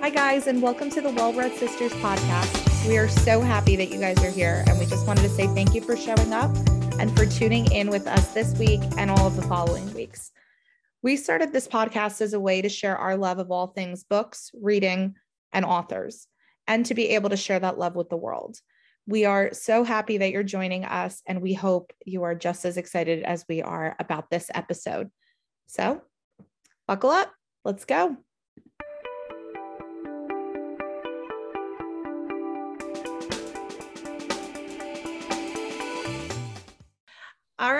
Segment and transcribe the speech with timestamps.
[0.00, 2.88] Hi, guys, and welcome to the Well Read Sisters podcast.
[2.88, 5.46] We are so happy that you guys are here, and we just wanted to say
[5.48, 6.50] thank you for showing up
[6.98, 10.32] and for tuning in with us this week and all of the following weeks.
[11.02, 14.50] We started this podcast as a way to share our love of all things books,
[14.54, 15.16] reading,
[15.52, 16.26] and authors,
[16.66, 18.56] and to be able to share that love with the world.
[19.06, 22.78] We are so happy that you're joining us, and we hope you are just as
[22.78, 25.10] excited as we are about this episode.
[25.66, 26.00] So,
[26.88, 27.34] buckle up.
[27.66, 28.16] Let's go.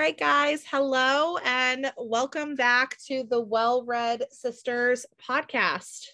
[0.01, 0.63] Right, guys.
[0.65, 6.07] Hello and welcome back to the Well Read Sisters podcast.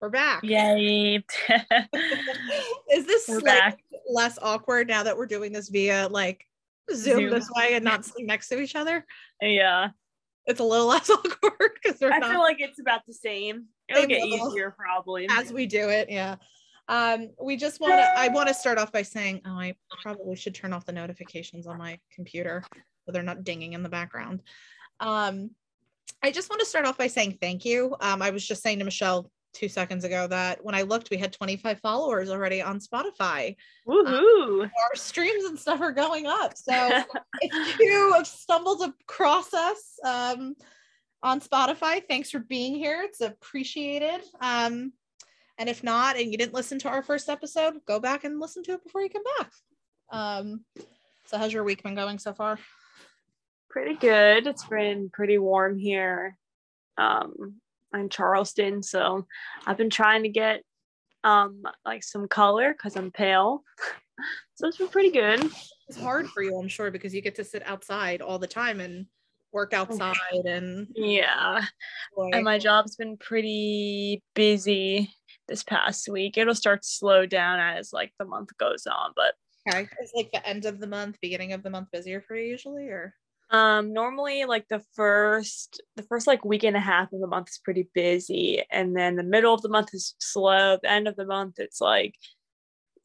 [0.00, 0.42] We're back.
[0.42, 1.16] Yay.
[2.90, 6.46] Is this like less awkward now that we're doing this via like
[6.90, 7.30] Zoom, Zoom.
[7.32, 9.04] this way and not sitting next to each other?
[9.42, 9.88] Yeah.
[10.46, 13.66] It's a little less awkward because we're I not feel like it's about the same.
[13.90, 14.52] It'll Same get level.
[14.52, 15.28] easier probably.
[15.30, 16.08] as we do it.
[16.08, 16.36] Yeah.
[16.88, 20.34] Um, we just want to, I want to start off by saying, oh, I probably
[20.34, 22.64] should turn off the notifications on my computer
[23.04, 24.42] so they're not dinging in the background.
[25.00, 25.50] Um,
[26.22, 27.96] I just want to start off by saying thank you.
[28.00, 31.16] Um, I was just saying to Michelle two seconds ago that when I looked, we
[31.16, 33.56] had 25 followers already on Spotify.
[33.86, 34.62] Woohoo.
[34.62, 36.56] Our streams and stuff are going up.
[36.56, 36.72] So
[37.40, 40.54] if you have stumbled across us um,
[41.22, 43.02] on Spotify, thanks for being here.
[43.04, 44.22] It's appreciated.
[44.40, 44.92] Um,
[45.56, 48.64] and if not, and you didn't listen to our first episode, go back and listen
[48.64, 49.52] to it before you come back.
[50.10, 50.64] Um,
[51.26, 52.58] so, how's your week been going so far?
[53.74, 54.46] Pretty good.
[54.46, 56.38] It's been pretty warm here.
[56.96, 57.60] Um
[57.92, 58.82] in Charleston.
[58.84, 59.26] So
[59.66, 60.62] I've been trying to get
[61.24, 63.64] um like some color because I'm pale.
[64.54, 65.50] so it's been pretty good.
[65.88, 68.80] It's hard for you, I'm sure, because you get to sit outside all the time
[68.80, 69.06] and
[69.52, 71.64] work outside and Yeah.
[72.32, 75.10] And my job's been pretty busy
[75.48, 76.38] this past week.
[76.38, 79.34] It'll start to slow down as like the month goes on, but
[79.68, 79.88] okay.
[79.98, 82.86] It's like the end of the month, beginning of the month busier for you usually,
[82.86, 83.14] or
[83.50, 87.48] um normally like the first the first like week and a half of the month
[87.48, 91.16] is pretty busy and then the middle of the month is slow the end of
[91.16, 92.14] the month it's like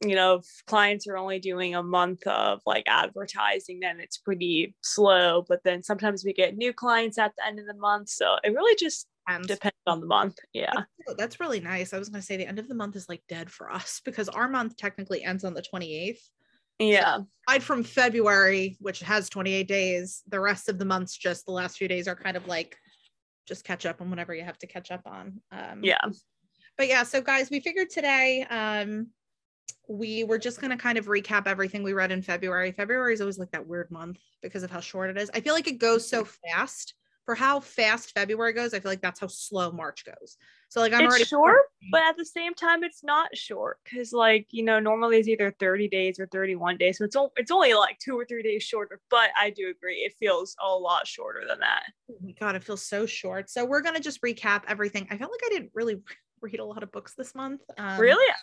[0.02, 4.74] you know if clients are only doing a month of like advertising then it's pretty
[4.80, 8.36] slow but then sometimes we get new clients at the end of the month so
[8.42, 10.72] it really just and depends on the month yeah
[11.06, 11.92] That's, that's really nice.
[11.92, 14.00] I was going to say the end of the month is like dead for us
[14.04, 16.18] because our month technically ends on the 28th.
[16.80, 17.18] Yeah
[17.50, 21.78] Aside from February, which has 28 days, the rest of the months, just the last
[21.78, 22.76] few days, are kind of like
[23.44, 25.40] just catch up on whatever you have to catch up on.
[25.50, 25.98] Um, yeah
[26.78, 29.08] But yeah, so guys, we figured today um,
[29.88, 32.70] we were just going to kind of recap everything we read in February.
[32.70, 35.28] February is always like that weird month because of how short it is.
[35.34, 36.94] I feel like it goes so fast.
[37.30, 40.36] For how fast February goes, I feel like that's how slow March goes.
[40.68, 41.60] So like I'm it's already short
[41.92, 45.54] but at the same time it's not short because like you know normally it's either
[45.60, 48.64] 30 days or 31 days so it's, o- it's only like two or three days
[48.64, 52.56] shorter but i do agree it feels a lot shorter than that Oh my god,
[52.56, 53.48] it feels so short.
[53.48, 55.06] So we're gonna just recap everything.
[55.08, 56.00] I felt like I didn't really
[56.40, 57.62] read a lot of books this month.
[57.78, 58.34] Um, really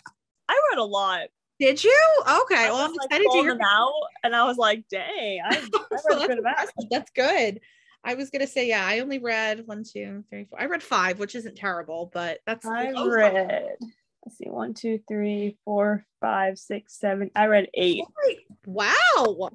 [0.47, 1.27] i read a lot
[1.59, 2.03] Did you?
[2.21, 2.55] Okay.
[2.55, 3.51] I Well, I'm like, excited to hear.
[3.51, 3.93] them out
[4.23, 5.49] and i was like dang i,
[5.91, 6.89] I read a good amount impressive.
[6.89, 7.59] That's good.
[8.03, 10.61] I was gonna say, yeah, I only read one, two, three, four.
[10.61, 13.75] I read five, which isn't terrible, but that's i read
[14.25, 18.03] let's see one two three four five six seven i read eight
[18.65, 19.51] Wow.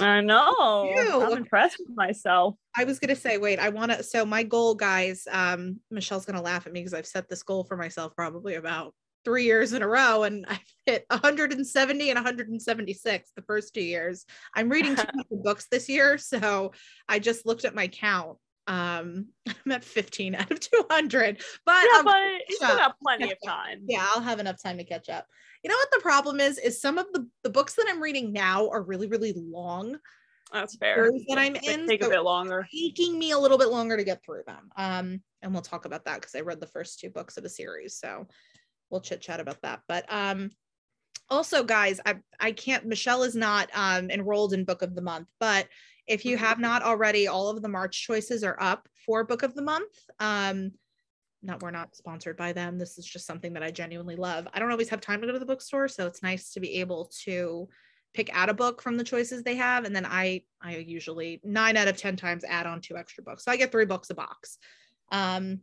[0.00, 1.22] i know Ew.
[1.22, 4.02] i'm impressed with myself I was gonna say, wait, I want to.
[4.04, 7.64] So my goal, guys, um, Michelle's gonna laugh at me because I've set this goal
[7.64, 8.94] for myself probably about
[9.24, 14.24] three years in a row, and I've hit 170 and 176 the first two years.
[14.54, 15.06] I'm reading two
[15.42, 16.72] books this year, so
[17.08, 18.38] I just looked at my count.
[18.66, 23.38] Um, I'm at 15 out of 200, but yeah but you still got plenty of
[23.44, 25.26] time yeah, I'll have enough time to catch up.
[25.64, 26.58] You know what the problem is?
[26.58, 29.96] Is some of the the books that I'm reading now are really really long.
[30.52, 33.70] that's fair that I'm They in, take a bit longer taking me a little bit
[33.70, 34.70] longer to get through them.
[34.76, 37.48] Um, and we'll talk about that because I read the first two books of the
[37.48, 38.28] series, so
[38.90, 39.80] we'll chit chat about that.
[39.88, 40.50] But um,
[41.28, 42.86] also, guys, I I can't.
[42.86, 45.68] Michelle is not um enrolled in Book of the Month, but
[46.06, 49.54] if you have not already, all of the March choices are up for Book of
[49.54, 49.96] the Month.
[50.18, 50.72] Um,
[51.42, 52.78] not we're not sponsored by them.
[52.78, 54.48] This is just something that I genuinely love.
[54.52, 56.80] I don't always have time to go to the bookstore, so it's nice to be
[56.80, 57.68] able to
[58.12, 61.76] pick out a book from the choices they have and then i i usually nine
[61.76, 64.14] out of ten times add on two extra books so i get three books a
[64.14, 64.58] box
[65.12, 65.60] um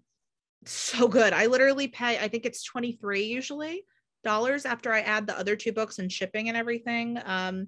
[0.66, 3.84] so good i literally pay i think it's 23 usually
[4.24, 7.68] dollars after i add the other two books and shipping and everything um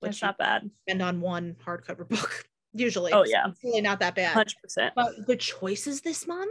[0.00, 0.68] which not bad.
[0.74, 2.44] spend on one hardcover book
[2.74, 3.48] usually Oh, yeah.
[3.48, 4.92] it's really not that bad Hundred percent.
[4.96, 6.50] but the choices this month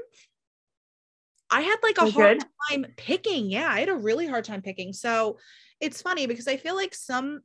[1.51, 2.47] I had like a They're hard good?
[2.71, 3.51] time picking.
[3.51, 4.91] Yeah, I had a really hard time picking.
[4.91, 5.37] So
[5.79, 7.41] it's funny because I feel like some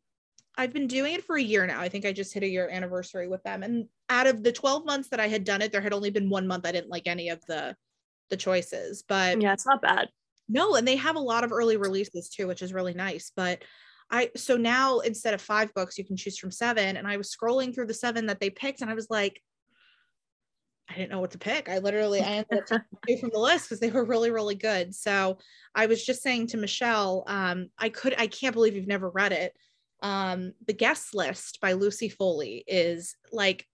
[0.56, 1.78] I've been doing it for a year now.
[1.78, 3.62] I think I just hit a year anniversary with them.
[3.62, 6.30] And out of the 12 months that I had done it, there had only been
[6.30, 7.76] one month I didn't like any of the
[8.30, 9.04] the choices.
[9.08, 10.08] But Yeah, it's not bad.
[10.48, 13.32] no, and they have a lot of early releases too, which is really nice.
[13.34, 13.62] But
[14.10, 16.96] I so now instead of five books, you can choose from seven.
[16.96, 19.42] And I was scrolling through the seven that they picked, and I was like,
[20.88, 21.68] I didn't know what to pick.
[21.68, 24.94] I literally I ended up two from the list because they were really, really good.
[24.94, 25.38] So
[25.74, 29.32] I was just saying to Michelle, um, I could I can't believe you've never read
[29.32, 29.52] it.
[30.02, 33.66] Um, the guest list by Lucy Foley is like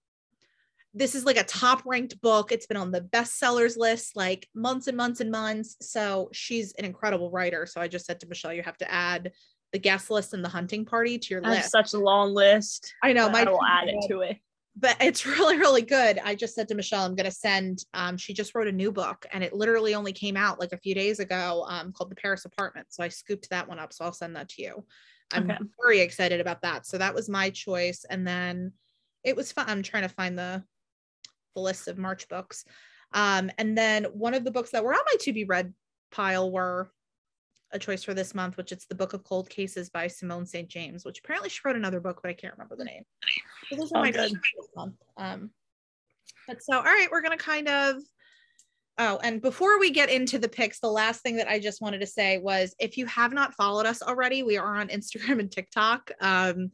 [0.95, 2.53] this is like a top ranked book.
[2.53, 5.77] It's been on the bestsellers list like months and months and months.
[5.81, 7.67] So she's an incredible writer.
[7.67, 9.33] So I just said to Michelle, you have to add
[9.73, 11.73] the guest list and the hunting party to your I list.
[11.73, 12.95] such a long list.
[13.03, 14.37] I know I will add it to it.
[14.77, 18.17] but it's really really good i just said to michelle i'm going to send um,
[18.17, 20.95] she just wrote a new book and it literally only came out like a few
[20.95, 24.13] days ago um, called the paris apartment so i scooped that one up so i'll
[24.13, 24.85] send that to you
[25.33, 25.59] i'm Okay.
[25.81, 28.73] very excited about that so that was my choice and then
[29.23, 30.63] it was fun i'm trying to find the
[31.55, 32.65] the list of march books
[33.15, 35.73] um, and then one of the books that were on my to be read
[36.11, 36.91] pile were
[37.71, 40.69] a choice for this month, which it's the Book of Cold Cases by Simone St.
[40.69, 43.03] James, which apparently she wrote another book, but I can't remember the name.
[43.71, 44.33] So those are Oh, my good.
[44.77, 44.95] month.
[45.17, 45.51] Um,
[46.47, 47.97] but so, all right, we're gonna kind of.
[48.99, 52.01] Oh, and before we get into the picks, the last thing that I just wanted
[52.01, 55.51] to say was if you have not followed us already, we are on Instagram and
[55.51, 56.13] TikTok.
[56.21, 56.71] Um,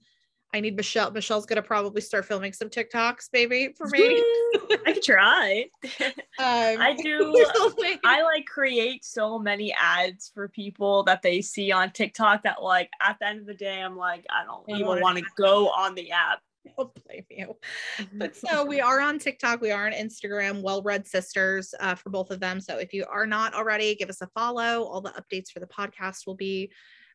[0.53, 1.11] I need Michelle.
[1.13, 4.17] Michelle's gonna probably start filming some TikToks, baby, for me.
[4.87, 5.67] I could try.
[6.41, 6.47] Um,
[6.81, 7.35] I do-
[8.03, 12.89] I like create so many ads for people that they see on TikTok that like
[13.03, 15.95] at the end of the day I'm like I don't I even wanna- go on
[15.95, 16.39] the app.
[16.79, 17.57] don't blame you.
[18.15, 22.09] But so we are on TikTok, we are on Instagram, Well Read Sisters uh, for
[22.09, 22.59] both of them.
[22.59, 24.85] So if you are not already, give us a follow.
[24.85, 26.71] All the updates for the podcast will be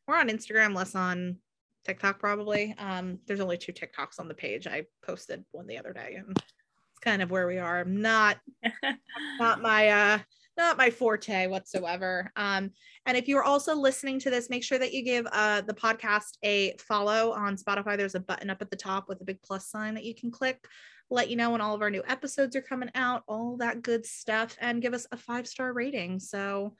[0.08, 1.38] more on Instagram, less on
[1.86, 2.76] TikTok probably.
[2.78, 4.68] Um, there's only two TikToks on the page.
[4.68, 7.80] I posted one the other day, and it's kind of where we are.
[7.80, 8.38] I'm not
[9.40, 10.20] not my uh
[10.58, 12.32] not my forte whatsoever.
[12.36, 12.72] Um,
[13.06, 16.38] and if you're also listening to this, make sure that you give uh, the podcast
[16.44, 17.98] a follow on Spotify.
[17.98, 20.32] There's a button up at the top with a big plus sign that you can
[20.32, 20.66] click,
[21.10, 24.06] let you know when all of our new episodes are coming out, all that good
[24.06, 26.20] stuff, and give us a five star rating.
[26.20, 26.76] So,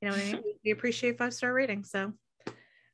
[0.00, 0.42] you know what I mean?
[0.64, 1.90] We appreciate five star ratings.
[1.90, 2.12] So,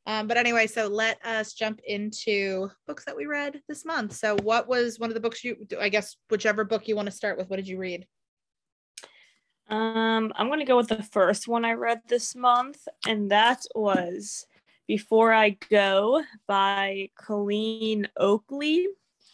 [0.08, 4.14] um, but anyway, so let us jump into books that we read this month.
[4.14, 7.12] So, what was one of the books you, I guess, whichever book you want to
[7.12, 7.50] start with?
[7.50, 8.06] What did you read?
[9.68, 14.46] Um, I'm gonna go with the first one I read this month, and that was
[14.86, 18.86] Before I Go by Colleen Oakley.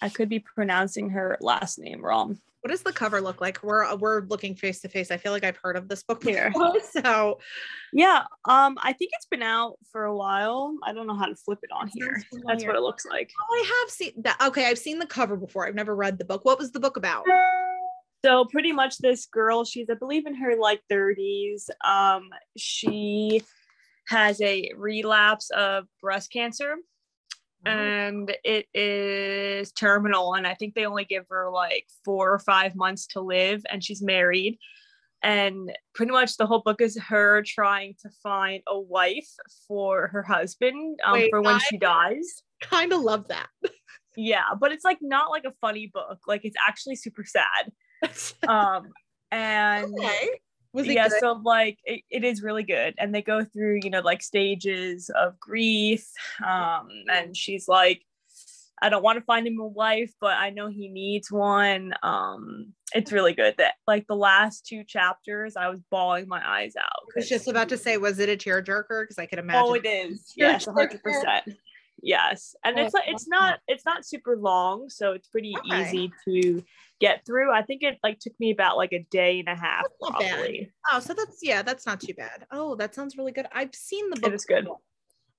[0.03, 2.41] I could be pronouncing her last name wrong.
[2.65, 3.63] What does the cover look like?
[3.63, 5.11] We're we're looking face to face.
[5.11, 6.51] I feel like I've heard of this book Here.
[6.51, 6.73] before.
[7.05, 7.39] So
[7.93, 10.75] Yeah, um, I think it's been out for a while.
[10.83, 12.23] I don't know how to flip it on here.
[12.47, 13.31] That's what it looks like.
[13.39, 14.39] oh, I have seen that.
[14.47, 15.69] Okay, I've seen the cover before.
[15.69, 16.47] I've never read the book.
[16.47, 17.27] What was the book about?
[18.25, 21.69] So pretty much this girl, she's I believe in her like 30s.
[21.85, 23.43] Um, she
[24.09, 26.77] has a relapse of breast cancer
[27.67, 32.75] and it is terminal and i think they only give her like four or five
[32.75, 34.59] months to live and she's married.
[35.23, 39.31] And pretty much the whole book is her trying to find a wife
[39.67, 42.43] for her husband um, Wait, for when I- she dies.
[42.61, 43.49] Kind of love that.
[44.17, 46.19] yeah but it's like not like a funny book.
[46.27, 47.73] Like it's actually super sad.
[48.47, 48.89] Um
[49.31, 50.29] and okay.
[50.75, 51.21] Was it yeah good?
[51.21, 55.11] so like it, it is really good and they go through you know like stages
[55.15, 56.07] of grief
[56.45, 58.03] um and she's like
[58.83, 62.73] i don't want to find him a wife but i know he needs one um
[62.93, 67.05] it's really good that like the last two chapters i was bawling my eyes out
[67.17, 69.05] I was just about to say, was it a tearjerker?
[69.05, 69.63] Because I could imagine.
[69.65, 71.45] oh it is yes 100 percent
[72.05, 75.81] yes and it's like it's not it's not super long so it's pretty Okay.
[75.81, 76.63] easy to
[77.01, 79.82] get through i think it like took me about like a day and a half
[79.82, 80.31] That's not bad.
[80.31, 82.46] probably Oh, so that's yeah, that's not too bad.
[82.51, 83.46] Oh, that sounds really good.
[83.53, 84.34] I've seen the book.
[84.34, 84.69] it's good.
[84.69, 84.81] Oh,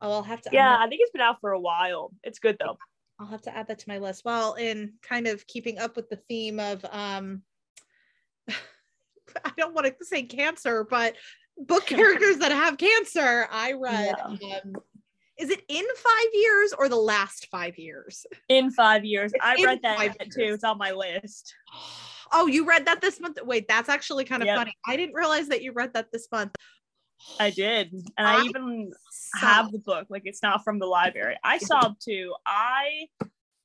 [0.01, 0.50] I'll have to.
[0.51, 2.77] Yeah i think it's been out for a while it's good though
[3.19, 4.24] I'll have to add that to my list.
[4.25, 7.43] Well, in kind of keeping up with the theme of um
[8.50, 11.15] I don't want to say cancer, but
[11.57, 14.75] book characters that have cancer, I read um
[15.38, 18.25] is it in five years or the last five years?
[18.50, 19.32] in five years.
[19.34, 20.54] It's I read that too.
[20.54, 21.54] It's on my list.
[22.32, 23.38] Oh, you read that this month?
[23.44, 24.58] Wait, that's actually kind of Yep.
[24.58, 24.74] funny.
[24.86, 26.56] I didn't realize that you read that this month.
[27.39, 29.42] I did, and I, I even Sobbed.
[29.46, 30.08] have the book.
[30.10, 31.38] Like it's not from the library.
[31.44, 32.34] I sobbed too.
[32.46, 33.08] I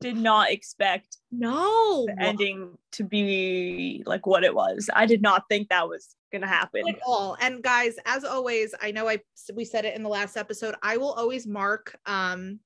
[0.01, 4.89] did not expect no the ending to be like what it was.
[4.95, 7.37] I did not think that was gonna happen at all.
[7.41, 9.21] And guys, as always, I know I
[9.55, 10.75] we said it in the last episode.
[10.83, 12.61] I will always mark um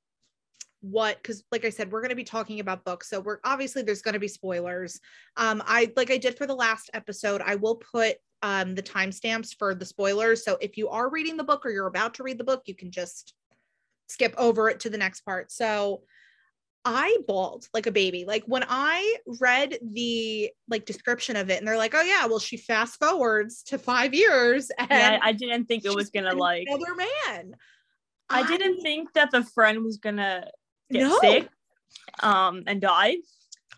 [0.84, 3.80] what because like i said we're going to be talking about books so we're obviously
[3.80, 5.00] there's going to be spoilers
[5.38, 9.56] um i like i did for the last episode i will put um the timestamps
[9.58, 12.36] for the spoilers so if you are reading the book or you're about to read
[12.36, 13.32] the book you can just
[14.08, 16.02] skip over it to the next part so
[16.84, 18.24] I bawled like a baby.
[18.26, 22.38] Like when I read the like description of it, and they're like, "Oh yeah, well
[22.38, 26.66] she fast forwards to five years." And yeah, I didn't think it was gonna like
[26.68, 27.56] another man.
[28.28, 30.50] I, I didn't think that the friend was gonna
[30.90, 31.18] get no.
[31.20, 31.48] sick
[32.22, 33.16] um and die.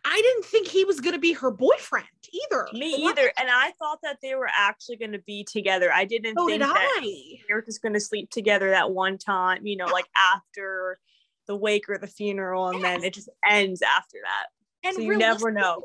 [0.04, 2.68] I didn't think he was gonna be her boyfriend either.
[2.72, 3.18] Me what?
[3.18, 3.32] either.
[3.38, 5.90] And I thought that they were actually gonna be together.
[5.92, 7.38] I didn't so think did that I.
[7.48, 10.98] they were just gonna sleep together that one time, you know, like after
[11.46, 12.82] the wake or the funeral, and yes.
[12.82, 14.46] then it just ends after that.
[14.88, 15.84] And so you never know.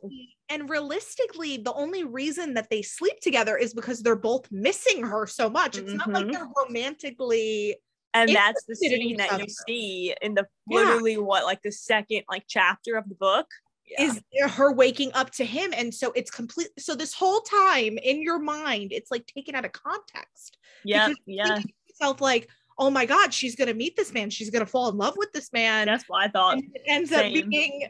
[0.50, 5.26] And realistically, the only reason that they sleep together is because they're both missing her
[5.26, 5.78] so much.
[5.78, 5.98] It's mm-hmm.
[5.98, 6.34] not like mm-hmm.
[6.34, 7.78] they're romantically
[8.14, 10.80] and that's the scene that you see in the yeah.
[10.80, 13.48] literally what like the second like chapter of the book
[13.86, 14.04] yeah.
[14.04, 18.22] is her waking up to him and so it's complete so this whole time in
[18.22, 22.50] your mind it's like taken out of context yeah yeah yourself like
[22.82, 24.30] oh my god she's gonna meet this man.
[24.30, 25.86] She's gonna fall in love with this man.
[25.86, 26.56] That's what i thought.
[26.56, 27.44] And it ends Same.
[27.44, 27.88] up being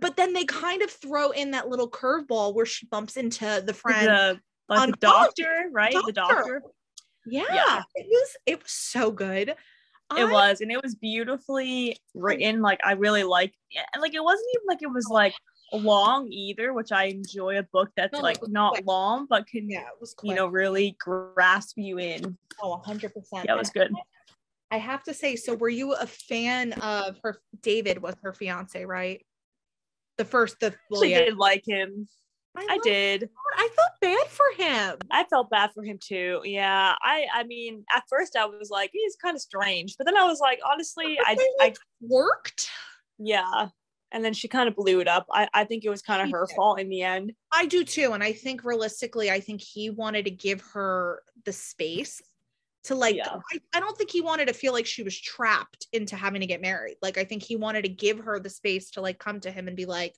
[0.00, 3.74] but then they kind of throw in that little curveball where she bumps into the
[3.74, 5.92] friend the, like the doctor right?
[5.92, 6.06] Doctor.
[6.06, 6.62] the doctor.
[7.26, 9.54] yeah, yeah, it was it was so good.
[10.14, 12.62] It was and it was beautifully written.
[12.62, 15.34] Like i really like and like it wasn't even like it was like
[15.72, 18.84] long either which i enjoy a book that's no, like not quick.
[18.86, 22.36] long but can yeah it was you know really grasp you in.
[22.62, 23.90] Oh 100% yeah it was good
[24.72, 28.84] i have to say so were you a fan of her david was her fiance
[28.84, 29.24] right
[30.18, 31.20] the first the well, yeah.
[31.20, 32.08] did like him
[32.54, 33.30] I, I did.
[33.56, 34.98] I felt bad for him.
[35.10, 36.42] I felt bad for him too.
[36.44, 36.94] Yeah.
[37.00, 40.24] I I mean, at first I was like, he's kind of strange, but then I
[40.24, 42.68] was like, honestly, I I worked.
[43.18, 43.68] Yeah.
[44.14, 45.26] And then she kind of blew it up.
[45.32, 47.32] I, I think it was kind of her fault in the end.
[47.50, 48.12] I do too.
[48.12, 52.20] And I think realistically, I think he wanted to give her the space
[52.84, 53.36] to like yeah.
[53.52, 56.46] I, I don't think he wanted to feel like she was trapped into having to
[56.46, 56.96] get married.
[57.00, 59.68] Like I think he wanted to give her the space to like come to him
[59.68, 60.14] and be like,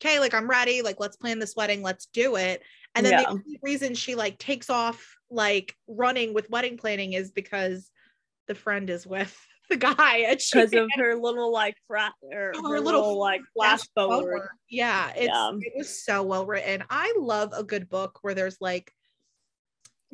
[0.00, 2.62] okay, like I'm ready, like let's plan this wedding, let's do it.
[2.94, 3.32] And then yeah.
[3.32, 7.90] the reason she like takes off like running with wedding planning is because
[8.46, 9.36] the friend is with
[9.70, 13.80] the guy because of her little like frat or her, her little, little, like flash
[13.94, 14.22] forward.
[14.22, 14.48] forward.
[14.70, 15.52] Yeah, it's yeah.
[15.60, 16.84] it was so well written.
[16.90, 18.92] I love a good book where there's like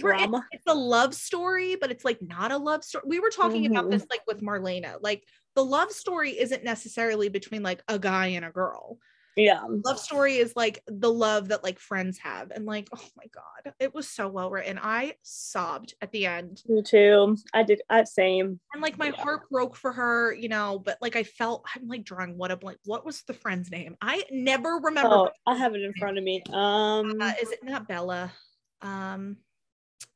[0.00, 0.44] drama.
[0.50, 3.04] It's, it's a love story, but it's like not a love story.
[3.06, 3.72] We were talking mm-hmm.
[3.76, 4.96] about this like with Marlena.
[5.00, 8.98] Like the love story isn't necessarily between like a guy and a girl
[9.36, 13.24] yeah love story is like the love that like friends have and like oh my
[13.32, 17.80] god it was so well written i sobbed at the end me too i did
[17.88, 19.22] i same and like my yeah.
[19.22, 22.56] heart broke for her you know but like i felt i'm like drawing what a
[22.56, 26.18] blank what was the friend's name i never remember oh, i have it in front
[26.18, 28.32] of me um uh, is it not bella
[28.82, 29.36] um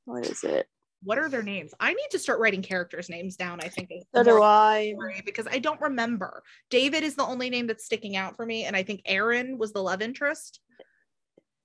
[0.05, 0.69] what is it
[1.05, 1.73] what are their names?
[1.79, 3.61] I need to start writing characters' names down.
[3.61, 4.95] I think so do I
[5.25, 6.43] because I don't remember.
[6.71, 9.73] David is the only name that's sticking out for me, and I think Aaron was
[9.73, 10.61] the love interest.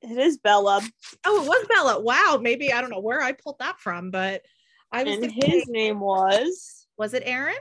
[0.02, 0.82] It is Bella.
[1.26, 2.02] Oh, it was Bella.
[2.02, 4.44] Wow, maybe I don't know where I pulled that from, but
[4.92, 5.18] I was.
[5.18, 6.86] And his name was.
[6.98, 7.56] Was it Aaron?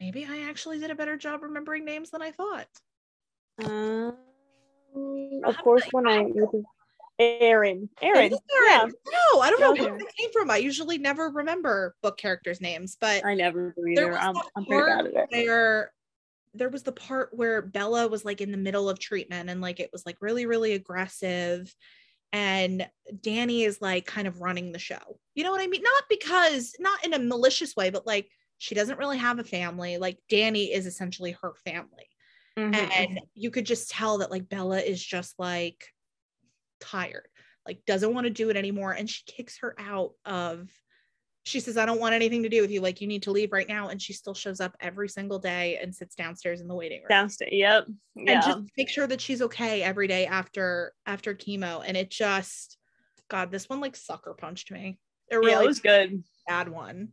[0.00, 2.68] Maybe I actually did a better job remembering names than I thought.
[3.62, 4.16] Um,
[5.44, 6.24] of course, when I
[7.18, 7.88] Aaron.
[8.00, 8.32] Aaron.
[8.32, 8.38] Aaron.
[8.66, 8.86] Yeah.
[8.86, 10.50] No, I don't know where it came from.
[10.50, 14.16] I usually never remember book characters' names, but I never do either.
[14.16, 15.46] I'm, I'm pretty bad at it.
[15.46, 15.92] Where
[16.54, 19.80] there was the part where Bella was like in the middle of treatment and like
[19.80, 21.74] it was like really, really aggressive.
[22.32, 22.88] And
[23.22, 25.18] Danny is like kind of running the show.
[25.34, 25.82] You know what I mean?
[25.82, 29.98] Not because, not in a malicious way, but like she doesn't really have a family.
[29.98, 32.08] Like Danny is essentially her family.
[32.58, 32.92] Mm-hmm.
[32.92, 35.86] And you could just tell that like Bella is just like
[36.80, 37.28] tired,
[37.66, 38.92] like doesn't want to do it anymore.
[38.92, 40.68] And she kicks her out of,
[41.44, 42.80] she says, I don't want anything to do with you.
[42.80, 43.88] Like, you need to leave right now.
[43.88, 47.08] And she still shows up every single day and sits downstairs in the waiting room.
[47.08, 47.52] Downstairs.
[47.52, 47.86] Yep.
[48.16, 48.32] Yeah.
[48.32, 51.82] And just make sure that she's okay every day after after chemo.
[51.86, 52.76] And it just,
[53.28, 54.98] God, this one like sucker punched me.
[55.30, 56.22] It really yeah, it was good.
[56.46, 57.08] Bad one.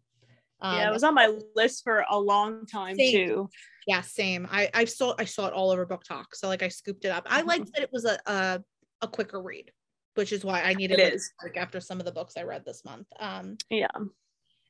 [0.62, 3.12] Um, yeah, it was on my list for a long time same.
[3.12, 3.50] too.
[3.88, 4.48] Yeah, same.
[4.50, 7.28] I I saw I saw it all over BookTok, so like I scooped it up.
[7.30, 8.64] I liked that it was a, a
[9.02, 9.72] a quicker read,
[10.16, 12.84] which is why I needed it like after some of the books I read this
[12.86, 13.08] month.
[13.20, 13.88] Um, yeah.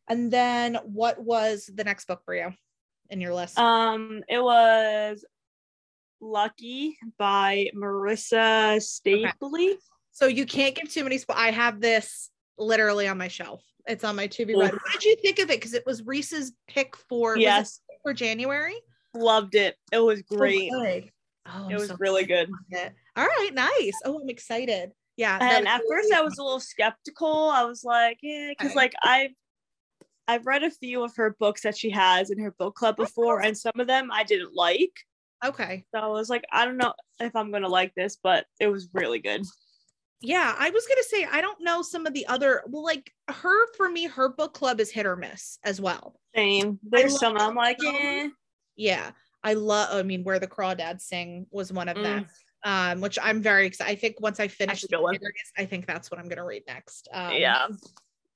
[0.07, 2.53] And then what was the next book for you
[3.09, 3.57] in your list?
[3.57, 5.25] Um, it was
[6.21, 9.75] Lucky by Marissa Stapley.
[10.11, 11.17] So you can't give too many.
[11.17, 13.63] Spo- I have this literally on my shelf.
[13.87, 14.71] It's on my to be read.
[14.71, 15.59] What did you think of it?
[15.59, 18.75] Because it was Reese's pick for Yes, for January.
[19.13, 19.75] loved it.
[19.91, 20.71] It was great.
[21.47, 22.49] Oh, it was so really good.
[22.71, 22.93] excited.
[23.15, 23.93] All right, nice.
[24.03, 24.91] Oh, I'm excited.
[25.17, 25.37] Yeah.
[25.39, 27.49] And at really first I was a little skeptical.
[27.49, 29.31] I was like, yeah, because like I've
[30.27, 33.41] I've read a few of her books that she has in her book club before,
[33.41, 34.91] and some of them I didn't like.
[35.45, 35.85] okay.
[35.93, 38.89] So I was like, I don't know if I'm gonna like this, but it was
[38.93, 39.43] really good.
[40.21, 42.63] Yeah, I was gonna say I don't know some of the other.
[42.67, 46.19] Well, like her for me, her book club is hit or miss as well.
[46.35, 46.79] Same.
[46.83, 48.29] There's some I'm like, eh.
[48.75, 49.11] Yeah,
[49.43, 49.89] I love.
[49.91, 52.25] I mean, where the crawdads sing was one of Mm.
[52.65, 53.91] Um, which I'm very excited.
[53.91, 56.63] I think once I finish That's the series, I think that's what I'm gonna read
[56.67, 57.07] next.
[57.13, 57.67] Um, yeah.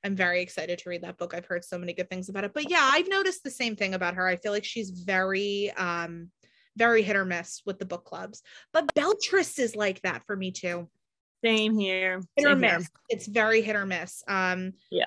[0.06, 1.34] I'm very excited to read that book.
[1.34, 2.54] I've heard so many good things about it.
[2.54, 4.28] But yeah, I've noticed the same thing about her.
[4.28, 6.30] I feel like she's very um
[6.78, 8.42] very hit or miss with the book clubs.
[8.72, 10.88] But Belletrist is like that for me too.
[11.44, 12.22] Same here.
[12.36, 12.78] Hit or Same here.
[12.78, 12.90] miss.
[13.10, 14.24] It's very hit or miss.
[14.28, 15.06] Um Yeah.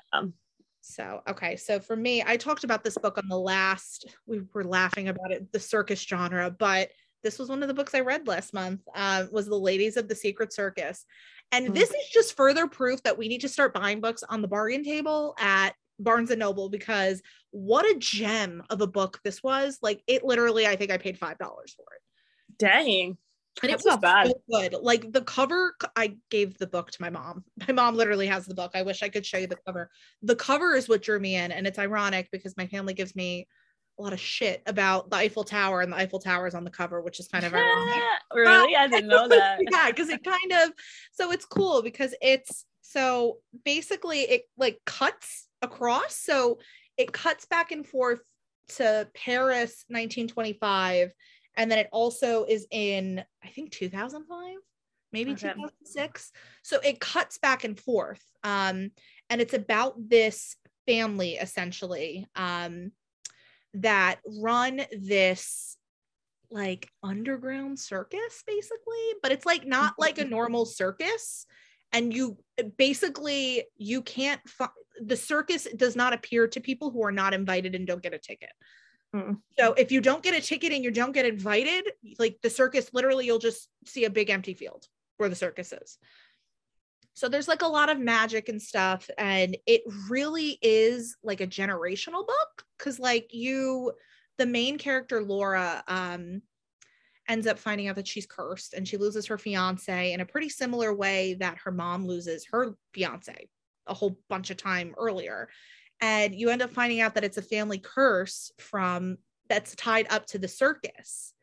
[0.81, 4.65] so okay, so for me, I talked about this book on the last we were
[4.65, 6.89] laughing about it, the circus genre, but
[7.23, 8.81] this was one of the books I read last month.
[8.93, 11.05] Uh, was The Ladies of the Secret Circus.
[11.51, 11.75] And Mm.
[11.75, 14.83] this is just further proof that we need to start buying books on the bargain
[14.83, 19.77] table at Barnes and Noble because what a gem of a book this was.
[19.81, 22.01] Like it literally, I think I paid five dollars for it.
[22.57, 23.17] Dang.
[23.61, 24.27] And That's it was not bad.
[24.27, 24.73] so good.
[24.81, 27.43] Like the cover, I gave the book to my mom.
[27.67, 28.71] My mom literally has the book.
[28.73, 29.91] I wish I could show you the cover.
[30.23, 33.47] The cover is what drew me in, and it's ironic because my family gives me
[33.97, 36.69] a lot of shit about the Eiffel Tower, and the Eiffel Tower is on the
[36.69, 38.03] cover, which is kind of ironic.
[38.33, 38.75] really?
[38.75, 39.59] I didn't know that.
[39.71, 40.71] yeah, because it kind of
[41.11, 46.15] so it's cool because it's so basically it like cuts across.
[46.15, 46.59] So
[46.97, 48.21] it cuts back and forth
[48.77, 51.13] to Paris 1925,
[51.55, 54.55] and then it also is in I think 2005,
[55.11, 55.49] maybe Okay.
[55.49, 56.31] 2006.
[56.63, 58.23] So it cuts back and forth.
[58.43, 58.91] Um,
[59.29, 62.91] and it's about this family essentially um
[63.73, 65.77] that run this
[66.51, 71.47] like underground circus basically but it's like not like a normal circus
[71.91, 72.37] and you
[72.77, 74.69] basically you can't fi-
[75.01, 78.19] the circus does not appear to people who are not invited and don't get a
[78.19, 78.51] ticket.
[79.13, 79.33] Hmm.
[79.59, 82.89] so if you don't get a ticket and you don't get invited like the circus
[82.93, 85.97] literally you'll just see a big empty field where the circus is
[87.13, 91.47] so there's like a lot of magic and stuff and it really is like a
[91.47, 93.91] generational book because like you
[94.37, 96.41] the main character laura um
[97.27, 100.49] ends up finding out that she's cursed and she loses her fiance in a pretty
[100.49, 103.47] similar way that her mom loses her fiance
[103.87, 105.49] a whole bunch of time earlier.
[106.01, 109.17] And you end up finding out that it's a family curse from
[109.49, 111.33] that's tied up to the circus.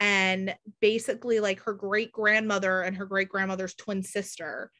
[0.00, 4.70] And basically like her great grandmother and her great grandmother's twin sister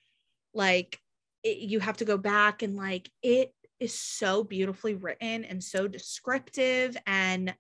[0.55, 1.01] like
[1.43, 5.89] it, you have to go back and like it is so beautifully written and so
[5.89, 6.97] descriptive.
[7.07, 7.55] And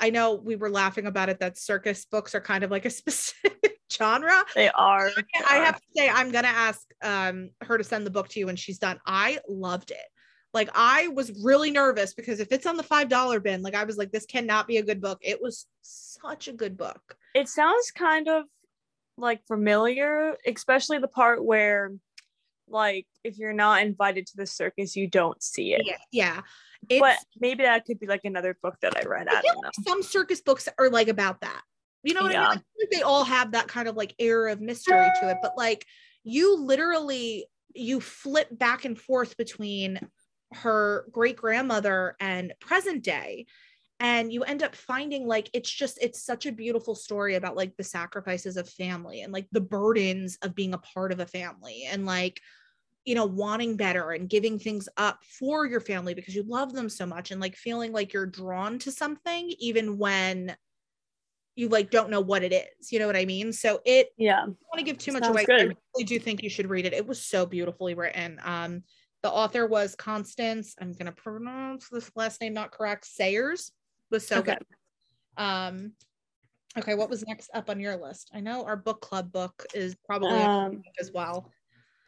[0.00, 2.90] i know we were laughing about it that circus books are kind of like a
[3.02, 4.44] specific genre.
[4.54, 5.10] They are.
[5.16, 5.64] they i are.
[5.64, 8.56] have to say i'm gonna ask um her to send the book to you when
[8.56, 9.00] she's done.
[9.06, 10.06] I loved it.
[10.54, 13.84] Like i was really nervous because if it's on the five dollar bin like i
[13.84, 15.18] was like this cannot be a good book.
[15.20, 17.16] It was such a good book.
[17.34, 18.44] It sounds kind of
[19.16, 21.92] like familiar, especially the part where,
[22.70, 25.82] like, if you're not invited to the circus, you don't see it.
[25.84, 26.40] yeah yeah
[26.88, 29.28] it's, But maybe that could be like another book that I read.
[29.28, 29.62] I I don't know.
[29.76, 31.62] like some circus books are like about that.
[32.02, 32.48] You know what I Yeah.
[32.48, 32.50] mean?
[32.50, 35.38] I feel like they all have that kind of like air of mystery to it,
[35.42, 35.84] but like
[36.24, 40.00] you literally you flip back and forth between
[40.52, 43.44] her great grandmother and present day
[44.00, 47.76] and you end up finding like it's just it's such a beautiful story about like
[47.76, 51.84] the sacrifices of family and like the burdens of being a part of a family
[51.90, 52.40] and like
[53.08, 56.90] you know wanting better and giving things up for your family because you love them
[56.90, 60.54] so much and like feeling like you're drawn to something even when
[61.56, 64.40] you like don't know what it is you know what i mean so it Yeah.
[64.42, 65.46] I don't want to give too much Sounds away.
[65.46, 65.70] good.
[65.70, 66.92] I really do think you should read it.
[66.92, 68.38] It was so beautifully written.
[68.44, 68.82] Um,
[69.22, 70.74] the author was Constance.
[70.78, 73.06] I'm gonna pronounce this last name not correct.
[73.06, 73.72] Sayers
[74.10, 74.52] was so Okay.
[74.52, 75.42] good.
[75.42, 75.92] Um,
[76.76, 78.30] okay, what was next up on your list?
[78.34, 81.50] I know our book club book is probably Um, as well.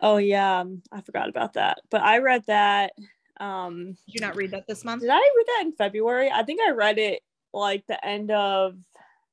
[0.00, 1.80] Oh yeah, um, I forgot about that.
[1.90, 2.92] But I read that.
[3.38, 5.00] Um, Did you not read that this month?
[5.02, 6.30] did I read that in February?
[6.30, 7.22] I think I read it
[7.54, 8.74] like the end of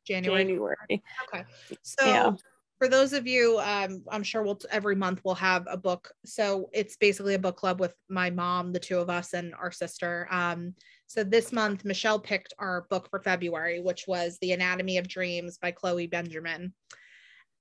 [0.06, 0.44] January.
[0.44, 1.04] January.
[1.34, 1.44] Okay.
[1.84, 2.32] So Yeah.
[2.80, 6.12] for those of you, um, I'm sure we'll every month we'll have a book.
[6.26, 9.72] So it's basically a book club with my mom, the two of us, and our
[9.72, 10.28] sister.
[10.32, 10.74] Um,
[11.10, 15.58] So this month, Michelle picked our book for February, which was The Anatomy of Dreams
[15.58, 16.74] by Chloe Benjamin.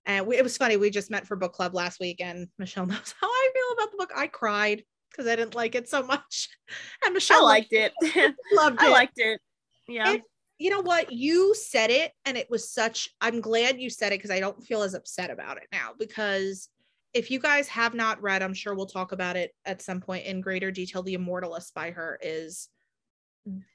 [0.07, 0.77] And we, it was funny.
[0.77, 3.90] We just met for book club last week, and Michelle knows how I feel about
[3.90, 4.12] the book.
[4.16, 6.49] I cried because I didn't like it so much,
[7.05, 7.92] and Michelle I liked it.
[8.53, 8.87] loved it.
[8.87, 9.40] I liked it.
[9.88, 10.14] Yeah.
[10.14, 10.23] It-
[10.59, 11.12] you know what?
[11.12, 13.11] You said it, and it was such.
[13.21, 15.90] I'm glad you said it because I don't feel as upset about it now.
[15.99, 16.71] Because
[17.12, 20.25] if you guys have not read, I'm sure we'll talk about it at some point
[20.25, 21.03] in greater detail.
[21.03, 22.69] The Immortalist by her is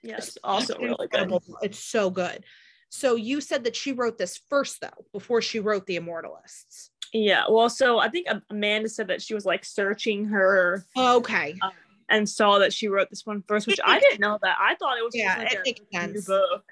[0.02, 0.39] yes.
[0.44, 1.32] Also really good.
[1.62, 2.44] It's so good.
[2.93, 6.91] So you said that she wrote this first, though, before she wrote The Immortalists.
[7.13, 7.45] Yeah.
[7.49, 11.56] Well, so I think Amanda said that she was like searching her Okay.
[11.62, 11.71] um,
[12.10, 14.58] and saw that she wrote this one first, which I didn't know that.
[14.60, 16.27] I thought it was Yeah, just like it a makes sense.
[16.27, 16.63] book.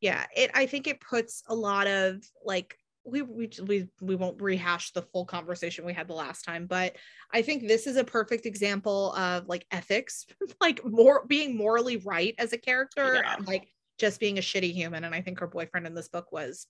[0.00, 4.40] yeah it i think it puts a lot of like we we we, we won't
[4.42, 6.96] rehash the full conversation we had the last time but
[7.32, 10.26] i think this is a perfect example of like ethics
[10.60, 13.34] like more being morally right as a character Yeah.
[13.36, 13.68] and like
[14.02, 16.66] just being a shitty human and i think her boyfriend in this book was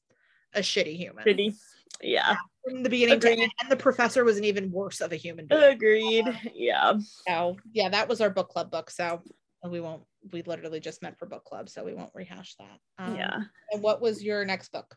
[0.55, 1.55] a shitty human Pretty.
[2.03, 2.37] Yeah.
[2.63, 5.47] from the beginning to end and the professor was an even worse of a human
[5.47, 6.27] being Agreed.
[6.55, 6.93] Yeah.
[7.27, 9.23] so yeah that was our book club book so
[9.67, 13.17] we won't we literally just met for book club so we won't rehash that um,
[13.17, 13.39] yeah.
[13.71, 14.95] and what was your next book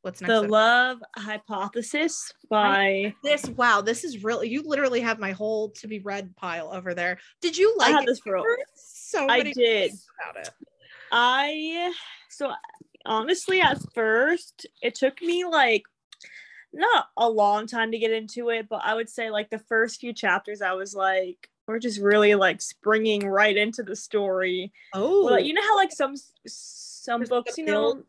[0.00, 0.50] what's next The up?
[0.50, 5.98] Love Hypothesis by this wow this is really you literally have my whole to be
[5.98, 8.42] read pile over there did you I like had it this for
[8.74, 9.92] so I did.
[10.30, 10.50] about it
[11.16, 11.92] I
[12.28, 12.52] so
[13.06, 15.84] honestly at first it took me like
[16.72, 20.00] not a long time to get into it, but I would say like the first
[20.00, 24.72] few chapters I was like we're just really like springing right into the story.
[24.92, 28.04] oh Well, you know how like some some There's, books, you know, build?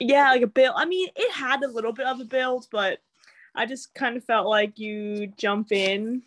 [0.00, 0.74] yeah, like a build.
[0.76, 2.98] I mean, it had a little bit of a build, but
[3.54, 6.22] I just kind of felt like you jump in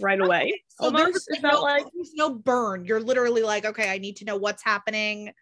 [0.00, 0.62] right away.
[0.68, 3.90] so there was Almost, it no- felt like there's no burn you're literally like okay
[3.90, 5.32] i need to know what's happening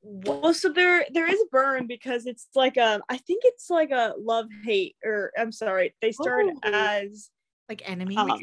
[0.00, 3.90] What- Well, so there there is burn because it's like a I think it's like
[3.92, 6.58] a love hate or I'm sorry they start Oh.
[6.64, 7.30] as
[7.68, 8.40] like enemies um,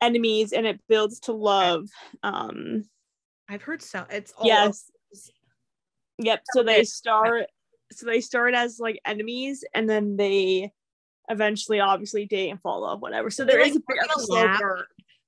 [0.00, 1.88] enemies and it builds to love.
[2.22, 2.84] Um
[3.50, 4.90] i've heard so it's all yes.
[6.18, 6.42] Yep.
[6.54, 7.46] So they start
[7.92, 10.72] so they start as like enemies and then they
[11.28, 13.30] eventually obviously date and fall in love whatever.
[13.30, 14.84] So there is a like, bit work of in a slow burn.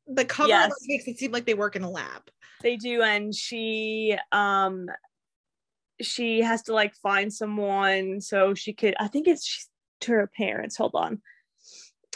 [0.09, 0.73] the cover Yes.
[0.87, 2.23] makes it seem like they work in a lab
[2.63, 4.89] They do, and she um
[6.01, 9.69] she has to like find someone so she could I think it's
[10.03, 10.77] to her parents.
[10.77, 11.23] Hold on.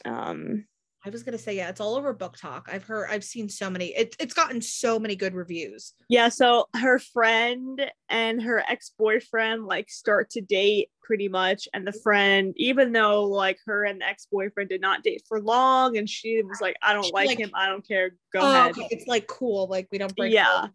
[0.04, 0.66] Um
[1.04, 3.86] i was gonna say yeah it's all over BookTok i've heard i've seen so many
[3.96, 9.88] it, it's gotten so many good reviews yeah, so her friend and her ex-boyfriend like
[9.88, 14.68] start to date pretty much and the friend even though like her and the ex-boyfriend
[14.68, 17.50] did not date for long and she was like I don't She, like, like- him,
[17.54, 18.72] I don't care, go Oh, ahead.
[18.72, 18.88] okay.
[18.90, 20.66] it's like cool like we don't break Yeah.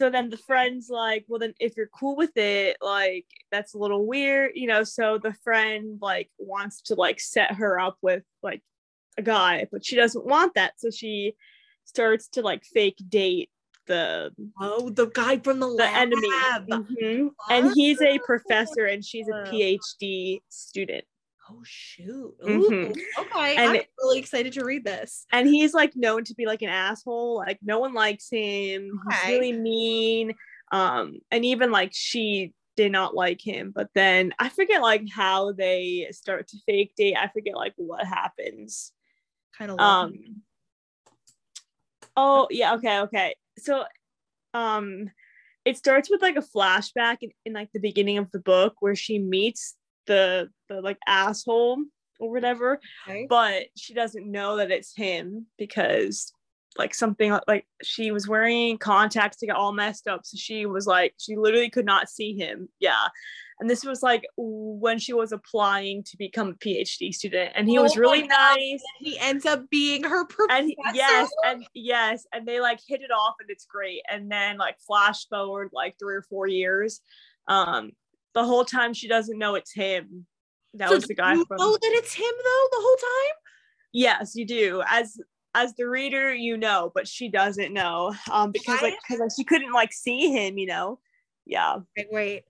[0.00, 3.78] so then the friend's like well then if you're cool with it like that's a
[3.78, 8.22] little weird you know so the friend like wants to like set her up with
[8.42, 8.62] like
[9.18, 11.34] a guy but she doesn't want that so she
[11.84, 13.50] starts to like fake date
[13.86, 15.94] the Oh, the guy from the, the lab.
[15.94, 16.28] enemy
[16.70, 17.30] Mhm.
[17.50, 19.50] and he's a professor and she's a Oh.
[19.52, 21.04] phd student
[21.50, 22.34] Oh shoot.
[22.46, 22.96] Ooh, Mhm.
[23.18, 23.56] Okay.
[23.56, 25.26] And I'm really excited to read this.
[25.32, 29.18] and he's like known to be like an asshole like no one likes him Okay.
[29.26, 30.34] he's really mean
[30.70, 35.52] um and even like she did not like him but then i forget like how
[35.52, 38.92] they start to fake date i forget like what happens
[39.62, 40.14] Kind of um
[42.16, 43.34] oh yeah okay okay.
[43.58, 43.84] So
[44.54, 45.08] um
[45.64, 48.96] it starts with like a flashback in, in like the beginning of the book where
[48.96, 49.76] she meets
[50.08, 51.78] the the like asshole
[52.18, 53.26] or whatever okay.
[53.28, 56.32] but she doesn't know that it's him because
[56.76, 60.22] like something like she was wearing contacts to get all messed up.
[60.24, 62.68] So she was like she literally could not see him.
[62.80, 63.06] Yeah
[63.62, 67.78] and this was like when she was applying to become a phd student and he
[67.78, 70.58] was Oh my really nice he ends up being her professor.
[70.58, 74.58] and yes and yes and they like hit it off and it's great and then
[74.58, 77.00] like flash forward like three or four years
[77.46, 77.92] um
[78.34, 80.26] the whole time she doesn't know it's him
[80.74, 83.36] that So was the guy you from know that it's him though the whole time.
[83.92, 84.82] Yes, you do.
[84.88, 85.18] As
[85.54, 88.14] as the reader, you know, but she doesn't know.
[88.30, 90.98] Um, because like because she couldn't like see him, you know.
[91.44, 91.80] Yeah.
[91.96, 92.42] Wait, wait.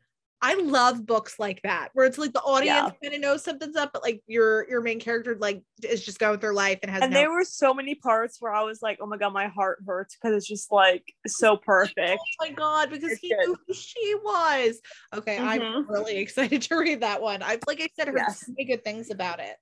[0.45, 3.93] I love books like that where it's like the audience kind of knows something's up,
[3.93, 7.13] but like your your main character like is just going through life and has And
[7.13, 7.21] no.
[7.21, 10.17] there were so many parts where I was like, oh my god, my heart hurts
[10.17, 12.21] because it's just like so perfect.
[12.21, 13.39] Oh my god, because It's he good.
[13.47, 14.81] knew who she was.
[15.15, 15.85] Okay, I'm Mhm.
[15.89, 17.41] really excited to read that one.
[17.43, 18.41] I've like I said, heard Yes.
[18.41, 19.57] so many good things about it.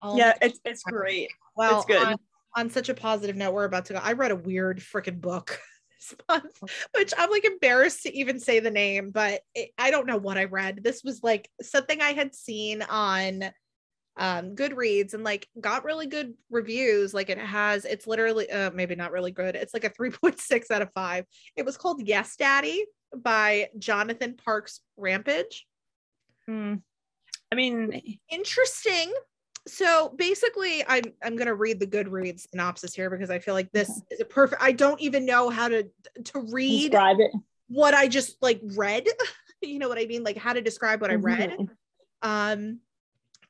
[0.00, 1.28] Oh yeah, it's it's great.
[1.56, 2.02] Well, It's good.
[2.06, 2.16] On,
[2.56, 3.98] on such a positive note, we're about to go.
[4.00, 5.58] I read a weird freaking book
[6.00, 6.62] this month,
[6.94, 10.38] which I'm like embarrassed to even say the name, but it, I don't know what
[10.38, 10.82] I read.
[10.82, 13.44] This was like something I had seen on
[14.16, 17.14] um Goodreads and like got really good reviews.
[17.14, 19.54] Like it has, it's literally uh, maybe not really good.
[19.54, 21.24] It's like a 3.6 out of 5.
[21.56, 22.84] It was called Yes Daddy
[23.16, 25.66] by Jonathan Parks Rampage.
[26.46, 26.76] Hmm.
[27.52, 29.12] I mean, Interesting.
[29.66, 33.90] So basically, I'm I'm gonna read the Goodreads synopsis here because I feel like this
[33.90, 34.00] Okay.
[34.10, 34.62] is a perfect.
[34.62, 35.88] I don't even know how to
[36.24, 37.32] to read describe it.
[37.68, 39.06] what I just like read.
[39.62, 40.22] you know what I mean?
[40.24, 41.56] Like how to describe what I read.
[42.22, 42.80] Um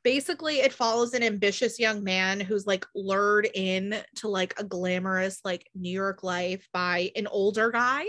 [0.02, 5.40] basically it follows an ambitious young man who's like lured in to like a glamorous
[5.44, 8.06] like New York life by an older guy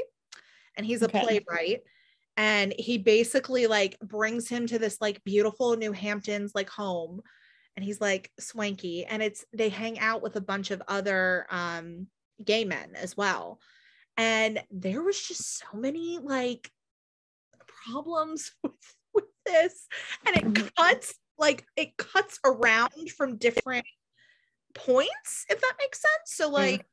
[0.77, 1.19] and he's a Okay.
[1.19, 1.81] playwright
[2.37, 7.21] and he basically like brings him to this like beautiful New Hamptons like home
[7.75, 12.07] and he's like swanky and it's they hang out with a bunch of other um
[12.43, 13.59] gay men as well.
[14.17, 16.69] And there was just so many like
[17.67, 19.87] problems with, with this
[20.27, 20.71] and it Mhm.
[20.75, 23.85] cuts like it cuts around from different
[24.73, 26.35] points if that makes sense.
[26.35, 26.85] So like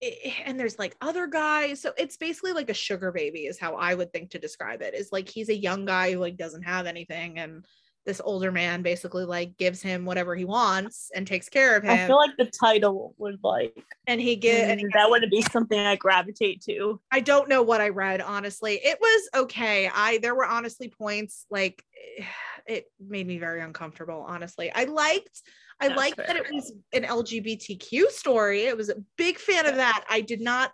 [0.00, 1.80] it, and there's like other guys.
[1.80, 4.94] So it's basically like a sugar baby is how i would think to describe it
[4.94, 7.64] is like he's a young guy who like doesn't have anything and
[8.06, 11.90] this older man basically like gives him whatever he wants and takes care of him
[11.90, 13.74] I feel like the title would like
[14.06, 17.00] and he get and he mm, that wouldn't be something I gravitate to.
[17.10, 18.80] I don't know what I read, honestly.
[18.82, 19.90] It was okay.
[19.92, 21.82] I there were honestly points like
[22.66, 24.70] it made me very uncomfortable, honestly.
[24.74, 25.42] I liked
[25.80, 28.68] I That's liked that it was an LGBTQ story.
[28.68, 30.04] I was a big fan of that.
[30.08, 30.72] I did not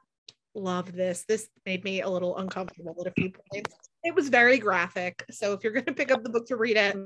[0.55, 1.25] love this.
[1.27, 3.75] This made me a little uncomfortable at a few points.
[4.03, 5.25] It was very graphic.
[5.31, 6.97] So if you're going to pick up the book to read it,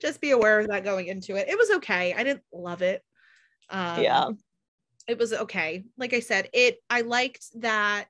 [0.00, 1.48] just be aware of that going into it.
[1.48, 2.14] It was okay.
[2.14, 3.02] I didn't love it.
[3.68, 4.28] Um, yeah.
[5.08, 8.06] it was okay like i said it i liked that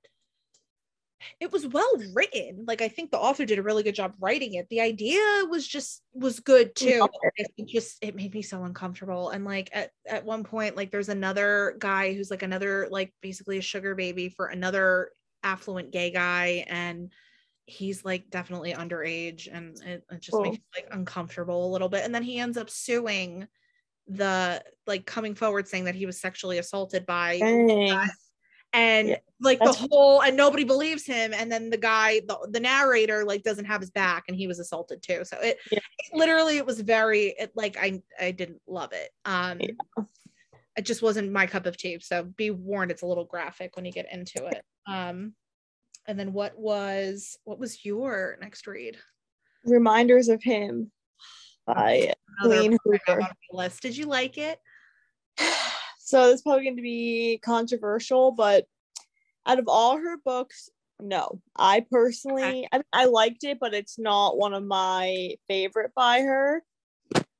[1.41, 4.53] it was well written like i think the author did a really good job writing
[4.53, 5.19] it the idea
[5.49, 9.91] was just was good too it just it made me so uncomfortable and like at,
[10.07, 14.29] at one point like there's another guy who's like another like basically a sugar baby
[14.29, 15.11] for another
[15.43, 17.11] affluent gay guy and
[17.67, 20.61] he's like definitely underage and it, it just makes Oh.
[20.61, 22.05] me like uncomfortable a little bit.
[22.05, 23.49] And then he ends up suing
[24.09, 27.43] the like coming forward saying that he was sexually assaulted by
[28.73, 31.35] and Yeah, like the whole and nobody believes him.
[31.35, 34.61] And then the guy the, the narrator like doesn't have his back and he was
[34.61, 35.25] assaulted too.
[35.25, 35.79] So it, Yeah.
[35.99, 39.11] it literally it was very it, like i i didn't love it.
[39.25, 40.05] Um Yeah.
[40.77, 41.99] it just wasn't my cup of tea.
[42.01, 44.63] So be warned it's a little graphic when you get into it.
[44.87, 45.35] Um
[46.09, 48.97] and then what was what was your next read
[49.65, 50.91] Reminders of him
[51.67, 53.29] by Another Queen book I have Hoover.
[53.53, 54.59] list did you like it
[55.99, 58.65] So this is probably going to be controversial, but
[59.45, 60.69] out of all her books,
[61.01, 61.41] no.
[61.57, 66.63] I personally, I, I liked it, but it's not one of my favorite by her.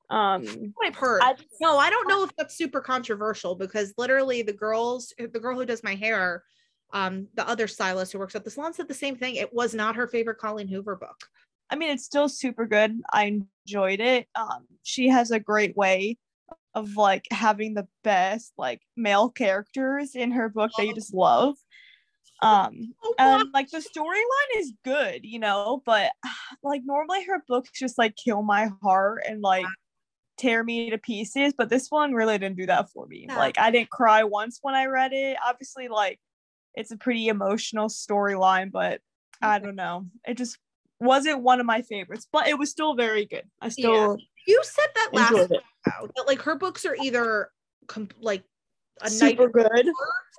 [0.09, 1.21] Um, I've heard.
[1.23, 5.57] I- no, I don't know if that's super controversial because literally the girls, the girl
[5.57, 6.43] who does my hair,
[6.93, 9.35] um, the other stylist who works at the salon said the same thing.
[9.35, 11.25] It was not her favorite Colleen Hoover book.
[11.69, 13.01] I mean, it's still super good.
[13.11, 14.27] I enjoyed it.
[14.35, 16.17] Um, she has a great way
[16.73, 21.55] of like having the best like male characters in her book that you just love.
[22.41, 26.11] Um, Oh, and like the storyline is good, you know, but
[26.63, 29.65] like normally her books just like kill my heart and like
[30.37, 31.53] tear me to pieces.
[31.57, 33.25] But this one really didn't do that for me.
[33.27, 35.35] Like I didn't cry once when I read it.
[35.45, 36.19] Obviously, like
[36.77, 39.01] it's a pretty emotional storyline, but
[39.41, 40.05] I don't know.
[40.25, 40.57] It just
[40.99, 43.43] wasn't one of my favorites, but it was still very good.
[43.61, 45.61] I still you said that last it.
[45.85, 47.49] that like her books are either
[47.87, 48.43] com- like
[49.01, 49.87] a Super good.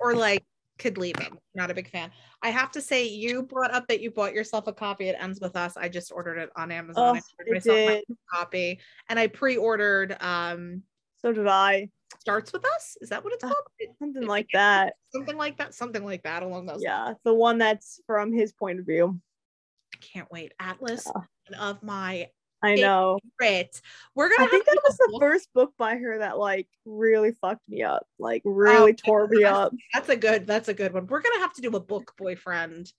[0.01, 0.43] or like
[0.79, 1.37] could leave them.
[1.55, 2.11] Not a big fan.
[2.41, 5.09] I have to say, you brought up that you bought yourself a copy.
[5.09, 5.75] It ends with us.
[5.75, 7.03] I just ordered it on Amazon.
[7.03, 8.17] Oh, I ordered it myself my did.
[8.33, 10.15] copy, and I pre-ordered.
[10.21, 10.83] Um,
[11.21, 11.89] So did I.
[12.19, 12.97] starts with us.
[13.01, 13.67] Is that what it's Uh, called?
[13.77, 14.95] It- Something like that.
[15.11, 15.73] Something like that.
[15.73, 16.75] Something like that along those.
[16.77, 16.83] lines.
[16.83, 19.19] Yeah, the one that's from his point of view.
[20.01, 20.53] Can't wait.
[20.59, 21.07] Atlas
[21.51, 21.59] Yeah.
[21.59, 22.29] of my
[22.61, 23.19] I know.
[23.39, 23.81] favorite.
[24.15, 24.47] We're gonna.
[24.47, 27.83] I think that was the book- first book by her that like really fucked me
[27.83, 28.05] up.
[28.17, 29.73] Like really tore me up.
[29.93, 30.45] That's a good.
[30.47, 31.07] That's a good one.
[31.07, 32.91] We're gonna have to do a book boyfriend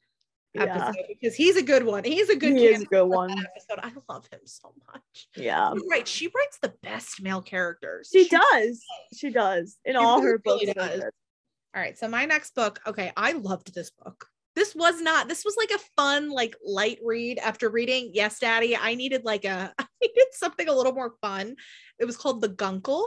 [0.54, 0.92] Yeah.
[1.08, 2.02] because he's a good one.
[2.04, 2.52] He's a good.
[2.56, 3.30] He is a good one.
[3.30, 3.78] Episode.
[3.82, 5.28] I love him so much.
[5.36, 5.72] Yeah.
[5.74, 6.06] You're right.
[6.08, 8.10] She writes the best male characters.
[8.12, 8.82] She does.
[9.14, 9.76] She does.
[9.84, 10.64] In She all really her books.
[10.74, 11.00] does.
[11.02, 11.96] All right.
[11.96, 12.80] So my next book.
[12.86, 14.26] Okay, I loved this book.
[14.56, 15.28] This was not.
[15.28, 17.38] This was like a fun, like light read.
[17.38, 19.72] After reading Yes, Daddy, I needed like a.
[19.78, 21.54] I needed something a little more fun.
[22.00, 23.06] It was called The Guncle.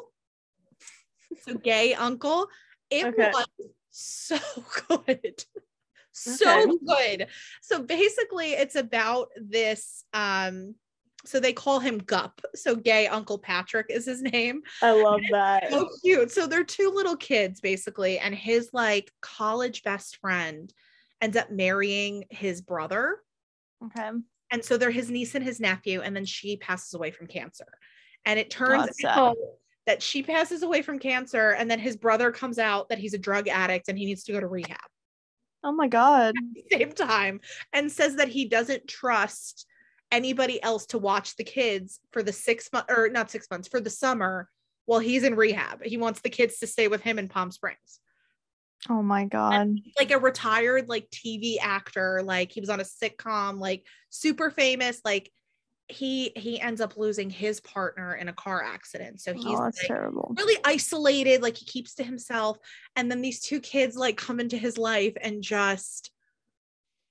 [1.42, 2.48] So gay uncle.
[2.90, 3.32] It Okay.
[3.34, 3.48] was
[3.92, 4.38] so
[4.88, 5.44] good.
[6.14, 7.28] So good.
[7.62, 10.06] So basically, it's about this.
[10.14, 10.76] Um,
[11.26, 12.42] so they call him Gup.
[12.54, 14.62] So gay Uncle Patrick is his name.
[14.82, 15.72] I love that.
[15.72, 16.32] So cute.
[16.32, 20.72] So they're two little kids basically, and his like college best friend
[21.22, 23.20] ends up marrying his brother.
[23.86, 24.10] Okay.
[24.52, 27.66] And so they're his niece and his nephew, and then she passes away from cancer.
[28.26, 29.36] And it turns out
[29.88, 33.18] that she passes away from cancer, and then his brother comes out that he's a
[33.18, 34.78] drug addict and he needs to go to rehab
[35.64, 36.36] Oh my god.
[36.72, 37.40] same time
[37.72, 39.66] and says that he doesn't trust
[40.12, 43.80] anybody else to watch the kids for the six months or not six months for
[43.80, 44.50] the summer
[44.86, 45.84] while he's in rehab.
[45.84, 48.00] He wants the kids to stay with him in Palm Springs.
[48.90, 49.80] Oh my god.
[49.98, 55.00] Like a retired like TV actor, like he was on a sitcom, like super famous,
[55.06, 55.32] like
[55.90, 59.22] he he ends up losing his partner in a car accident.
[59.22, 62.58] So he's oh, like, really isolated like he keeps to himself
[62.96, 66.12] and then these two kids like come into his life and just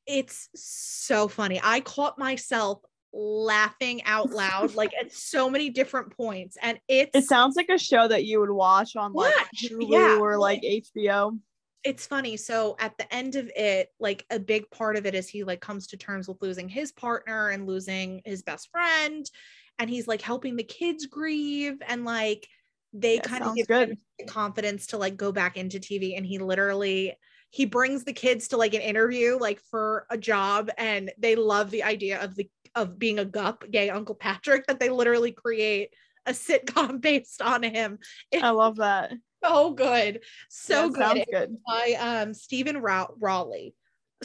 [0.07, 2.81] it's so funny i caught myself
[3.13, 7.79] laughing out loud like at so many different points and it's It sounds like a
[7.79, 10.19] show that you would watch on like Hulu yeah.
[10.19, 11.39] or like HBO.
[11.85, 15.29] It's funny so at the end of it like a big part of it is
[15.29, 19.31] he like comes to terms with losing his partner and losing his best friend
[19.79, 22.47] and he's like helping the kids grieve and like
[22.93, 23.91] they kind of give good.
[23.91, 27.15] him confidence to like go back into TV and he literally
[27.51, 31.71] he brings the kids to like an interview like for a job and they love
[31.71, 35.91] the idea of the of being a gup gay uncle patrick that they literally create
[36.27, 37.99] a sitcom based on him
[38.31, 39.13] it's I love that.
[39.45, 41.57] So good so Yeah, good Sounds good.
[41.67, 43.75] by um Steven Raw- Raleigh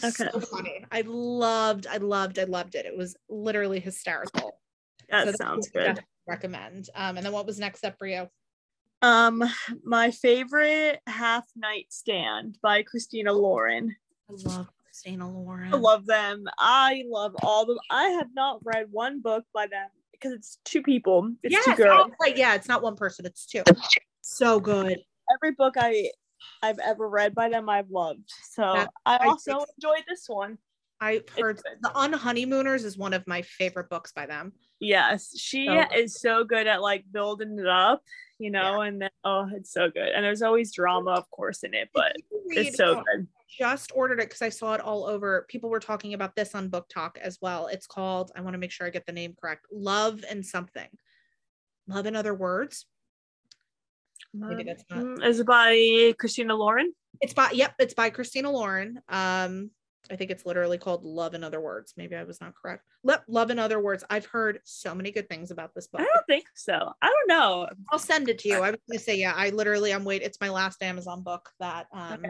[0.03, 0.29] Okay.
[0.31, 4.59] so funny i loved i loved i loved it it was literally hysterical
[5.09, 5.85] That So sounds good.
[5.85, 8.27] definitely recommend um and then what was next up for you
[9.01, 9.43] Um,
[9.83, 13.95] my favorite half night stand by Christina Lauren.
[14.29, 16.45] i love christina lauren I love them.
[16.59, 17.77] I love all them.
[17.89, 21.31] I have not read one book by them because it's two people.
[21.43, 22.11] It's yes, two girls.
[22.21, 22.35] right.
[22.37, 23.63] Yeah, it's not one person, it's two.
[24.27, 24.99] So good.
[25.33, 26.11] Every book I
[26.61, 28.29] I've ever read by them I've loved.
[28.51, 30.57] So I I also think- enjoyed this one.
[30.99, 31.57] I've heard.
[31.81, 34.51] The Unhoneymooners is one of my favorite books by them.
[34.79, 38.03] Yes, she So- is so good at like building it up,
[38.39, 40.09] you know, and then oh, it's so good.
[40.09, 42.15] And there's always drama, of course, in it, but
[42.47, 43.27] it's so good.
[43.47, 45.45] Just ordered it because I saw it all over.
[45.47, 47.67] People were talking about this on BookTok as well.
[47.67, 50.89] It's called, I want to make sure I get the name correct Love and Something.
[51.87, 52.85] Love in Other Words.
[54.39, 54.99] Maybe that's not.
[54.99, 56.93] Mm, Is it by Christina Lauren?
[57.21, 58.99] It's by, yep, it's by Christina Lauren.
[59.09, 59.71] Um,
[60.09, 61.93] I think it's literally called Love in Other Words.
[61.97, 62.83] Maybe I was not correct.
[63.03, 64.03] Le- Love in Other Words.
[64.09, 66.01] I've heard so many good things about this book.
[66.01, 66.93] I don't think so.
[67.01, 67.67] I don't know.
[67.91, 68.61] I'll send it to you.
[68.61, 70.21] I was gonna say, yeah, I literally I'm wait.
[70.21, 72.29] It's my last Amazon book that um Okay.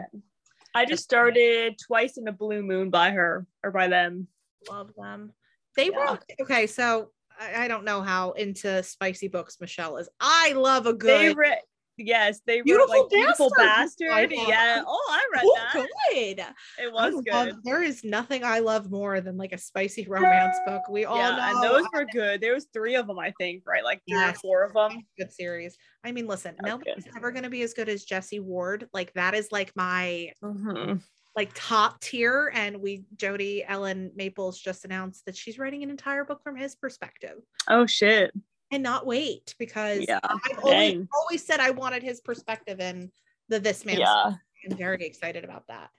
[0.74, 4.26] I just started twice in a blue moon by her or by them.
[4.68, 5.32] love them.
[5.76, 5.98] They Yeah.
[5.98, 10.08] wrote okay, so I, don't know how into spicy books Michelle is.
[10.18, 10.96] I love a They
[11.28, 11.58] good read
[11.98, 14.08] yes, they Beautiful wrote like beautiful Bastard.
[14.08, 14.32] bastard.
[14.48, 14.82] Yeah.
[14.86, 15.72] Oh, I read Oh, that.
[15.74, 16.38] good.
[16.40, 16.46] It
[16.78, 17.32] I was good.
[17.32, 20.82] love- there is nothing I love more than like a spicy romance book.
[20.88, 22.40] We all yeah, know and those were good.
[22.40, 23.84] There was three of them, I think, right?
[23.84, 24.36] Like three Yes.
[24.36, 25.02] or four of them.
[25.18, 25.76] good series.
[26.04, 28.88] I mean, listen, was nobody's ever gonna be as good as Jesse Ward.
[28.92, 31.02] Like that is like my Mhm.
[31.36, 36.24] like top tier and we Jodi Ellen Malpas just announced that she's writing an entire
[36.24, 38.32] book from his perspective Oh shit.
[38.70, 40.20] And not wait because Yeah.
[40.22, 43.10] i've always, always said i wanted his perspective in
[43.48, 44.32] the this man Yeah.
[44.70, 45.90] i'm very excited about that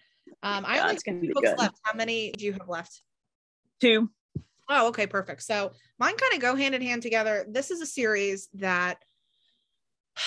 [0.43, 1.57] um i only have two books good.
[1.57, 3.01] left how many do you have left
[3.81, 4.09] Two.
[4.69, 7.85] oh okay perfect so mine kind of go hand in hand together this is a
[7.85, 8.97] series that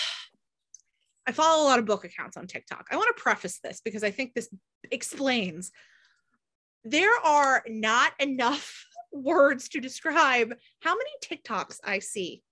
[1.25, 2.87] I follow a lot of book accounts on TikTok.
[2.91, 4.49] I want to preface this because I think this
[4.91, 5.71] explains
[6.83, 12.43] there are not enough words to describe how many TikToks I see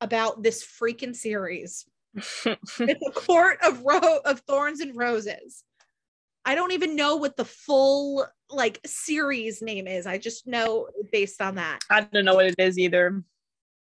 [0.00, 1.86] about this freaking series.
[2.46, 5.62] It's a court of ro- of thorns and roses.
[6.44, 10.06] I don't even know what the full like series name is.
[10.06, 11.80] I just know based on that.
[11.90, 13.22] I don't know what it is either.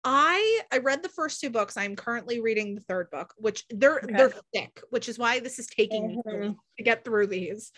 [0.03, 1.77] I I read the first two books.
[1.77, 4.13] I'm currently reading the third book, which they're Okay.
[4.17, 6.25] they're thick, which is why this is taking Mhm.
[6.25, 7.71] long to get through these.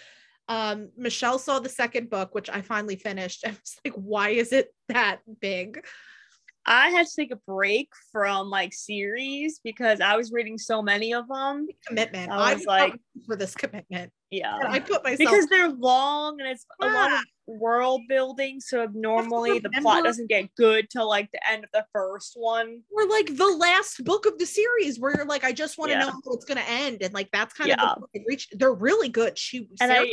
[0.48, 3.44] Um, Michelle saw the second book, which I finally finished.
[3.48, 5.86] I was like, why is it that big?
[6.66, 11.14] I had to take a break from like series because I was reading so many
[11.14, 11.68] of them.
[11.88, 12.32] Commitment.
[12.32, 14.12] I I was was like- like for this commitment.
[14.34, 14.58] Yeah.
[14.58, 18.60] And I put myself because they're long and it's a lot of world building.
[18.62, 22.82] So normally the plot doesn't get good till like the end of the first one.
[22.90, 25.98] or like the last book of the series where you're like, I just want to
[25.98, 26.06] Yeah.
[26.06, 27.04] know how it's gonna end.
[27.04, 27.84] And like that's kind Yeah.
[27.92, 28.58] of the they reached.
[28.58, 29.38] They're really good.
[29.38, 30.06] She And Sarah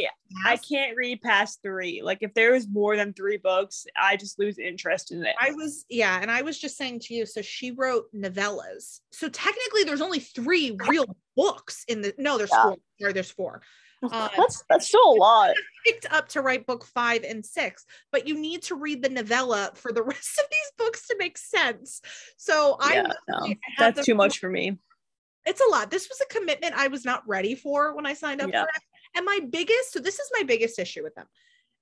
[0.44, 2.02] I I can't read past three.
[2.02, 5.34] Like if there is more than three books, I just lose interest in it.
[5.40, 7.24] I was yeah, and I was just saying to you.
[7.26, 9.00] So she wrote novellas.
[9.12, 12.12] So technically, there's only three real books in the.
[12.18, 12.62] No, there's Yeah.
[12.64, 12.76] four.
[13.00, 13.62] Sorry, there's four.
[14.02, 15.54] Uh, that's that's still a lot.
[15.84, 19.70] Picked up to write book five and six, but you need to read the novella
[19.74, 22.00] for the rest of these books to make sense.
[22.36, 24.78] So I, yeah, no, that's the- too much for me.
[25.46, 25.90] it's a lot.
[25.90, 28.62] This was a commitment I was not ready for when I signed up Yeah.
[28.62, 28.82] for it.
[29.16, 31.26] And my biggest, so this is my biggest issue with them.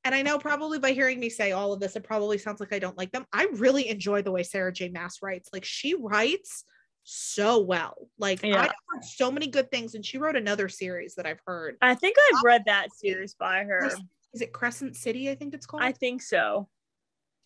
[0.04, 2.72] And I know probably by hearing me say all of this, it probably sounds like
[2.72, 3.26] I don't like them.
[3.32, 4.88] I really enjoy the way Sarah J.
[4.88, 5.50] Maas writes.
[5.52, 6.64] Like she writes
[7.10, 8.08] so well.
[8.18, 8.62] Like I Yeah.
[8.88, 11.76] heard so many good things, and she wrote another series that I've heard.
[11.80, 13.90] I think I've read that series by her.
[14.34, 15.30] Is it Crescent City?
[15.30, 15.82] I think it's called.
[15.82, 16.68] I think so.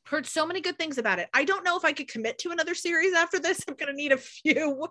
[0.07, 1.29] heard so many good things about it.
[1.33, 3.61] I don't know if I could commit to another series after this.
[3.69, 4.89] I'm gonna need a few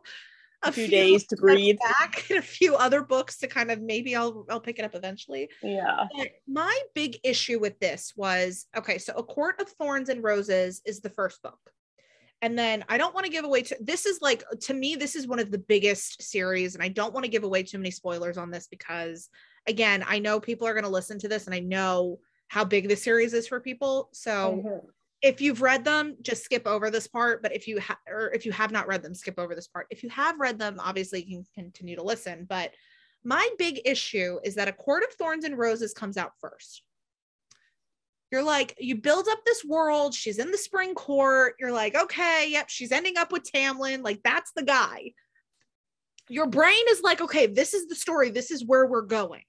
[0.64, 1.78] A few days to breathe.
[1.80, 4.96] back and a few other books to kind of maybe I'll I'll pick it up
[4.96, 5.50] eventually.
[5.62, 6.08] Yeah.
[6.18, 10.82] But my big issue with this was okay, so A Court of Thorns and Roses
[10.86, 11.60] is the first book.
[12.42, 15.16] And then I don't want to give away to this is like to me this
[15.16, 17.92] is one of the biggest series and I don't want to give away too many
[17.92, 19.30] spoilers on this because
[19.68, 22.88] again, I know people are going to listen to this and I know how big
[22.88, 24.10] this series is for people.
[24.12, 24.82] So
[25.22, 27.44] if you've read them, just skip over this part.
[27.44, 29.88] But if you have, or if you have not read them, skip over this part.
[29.90, 32.46] If you have read them, obviously you can continue to listen.
[32.50, 32.72] But
[33.24, 36.82] my big issue is that A Court of Thorns and Roses comes out first.
[38.32, 40.14] You're like, you build up this world.
[40.14, 41.56] She's in the spring court.
[41.60, 44.04] You're like, okay, yep, she's ending up with Tamlin.
[44.04, 45.12] Like, that's the guy.
[46.30, 48.30] Your brain is like, okay, this is the story.
[48.30, 49.44] This is where we're going.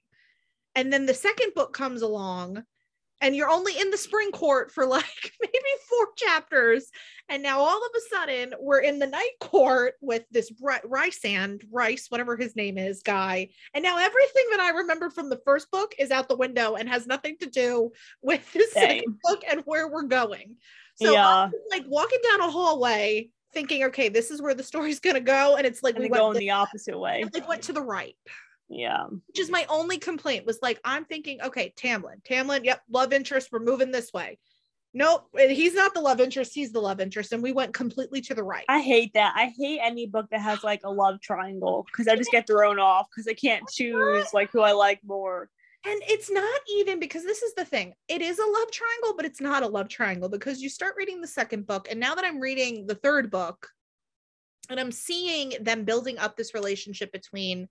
[0.75, 2.63] And then the second book comes along
[3.23, 5.05] and you're only in the spring court for like
[5.41, 5.57] maybe
[5.89, 6.91] four chapters.
[7.29, 11.63] And now all of a sudden we're in the night court with this Rhys and
[11.71, 13.49] Rhys whatever his name is guy.
[13.73, 16.87] And now everything that i remember from the first book is out the window and
[16.89, 20.57] has nothing to do with the second book and where we're going.
[20.95, 21.27] So Yeah.
[21.45, 25.21] i'm like walking down a hallway thinking okay this is where the story's going to
[25.21, 25.55] go.
[25.55, 27.23] And it's like And we they go in went, the opposite way.
[27.33, 28.15] like went to the right
[28.69, 29.05] Yeah.
[29.27, 33.49] which is my only complaint was like i'm thinking okay tamlin tamlin yep love interest
[33.51, 34.39] we're moving this way
[34.95, 38.33] nope he's not the love interest he's the love interest and we went completely to
[38.33, 39.33] the right I hate that.
[39.35, 42.79] I hate any book that has like a love triangle because I just get thrown
[42.79, 45.49] off because I can't choose like who I like more.
[45.85, 49.25] and it's not even because this is the thing it is a love triangle but
[49.25, 52.23] it's not a love triangle because you start reading the second book and now that
[52.25, 53.67] i'm reading the third book
[54.69, 57.67] and i'm seeing them building up this relationship between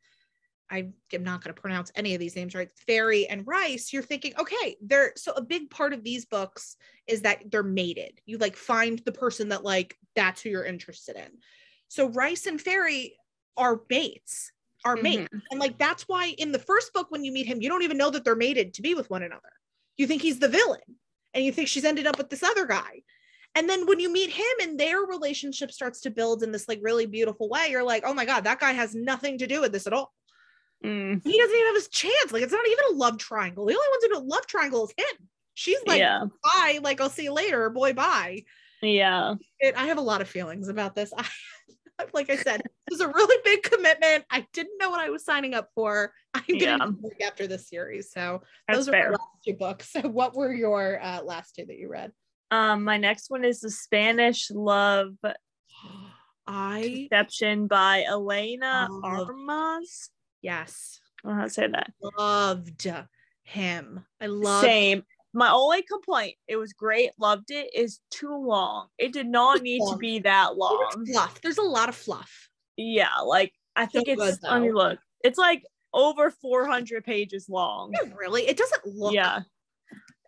[0.72, 2.70] I am not going to pronounce any of these names right.
[2.88, 7.20] Feyre and Rhys, you're thinking, okay, they're so a big part of these books is
[7.22, 8.20] that they're mated.
[8.24, 11.28] You like find the person that like that's who you're interested in.
[11.88, 13.10] So Rhys and Feyre
[13.58, 14.50] are mates,
[14.82, 15.02] are mm-hmm.
[15.02, 15.28] mates.
[15.50, 17.98] And like that's why in the first book, when you meet him, you don't even
[17.98, 19.52] know that they're mated to be with one another.
[19.98, 20.80] You think he's the villain
[21.34, 23.02] and you think she's ended up with this other guy.
[23.54, 26.80] And then when you meet him and their relationship starts to build in this like
[26.80, 29.72] really beautiful way, you're like, oh my God, that guy has nothing to do with
[29.72, 30.14] this at all
[30.83, 32.33] Mm, he doesn't even have his chance.
[32.33, 33.66] Like it's not even a love triangle.
[33.66, 35.28] The only ones who do a love triangle is him.
[35.55, 36.24] She's like, yeah.
[36.43, 38.45] bye, like I'll see you later, boy, bye.
[38.80, 39.35] Yeah.
[39.61, 41.12] It, I have a lot of feelings about this.
[41.18, 41.26] I,
[42.14, 44.24] like I said, this is a really big commitment.
[44.30, 46.12] I didn't know what I was signing up for.
[46.35, 46.78] I'm Yeah.
[46.78, 48.11] gonna work after this series.
[48.11, 49.05] So That's those are fair.
[49.05, 49.93] my last two books.
[49.93, 52.12] So what were your uh, last two that you read?
[52.51, 55.14] Um, my next one is the Spanish Love
[56.47, 58.89] I Deception by Elena.
[59.05, 60.11] Armas.
[60.43, 61.93] Yes I don't know how to say that.
[62.18, 62.86] loved
[63.45, 64.05] him.
[64.20, 65.05] I love Same.
[65.34, 68.88] My only complaint, it was great, loved it, is too long.
[68.99, 71.07] It did not need to be that long.
[71.11, 71.40] fluff.
[71.40, 72.49] There's a lot of fluff.
[72.76, 74.99] Yeah, like I think So it's let me look.
[75.24, 75.62] It's like
[75.95, 77.93] over 400 pages long.
[77.93, 79.40] Not Really, it doesn't look Yeah.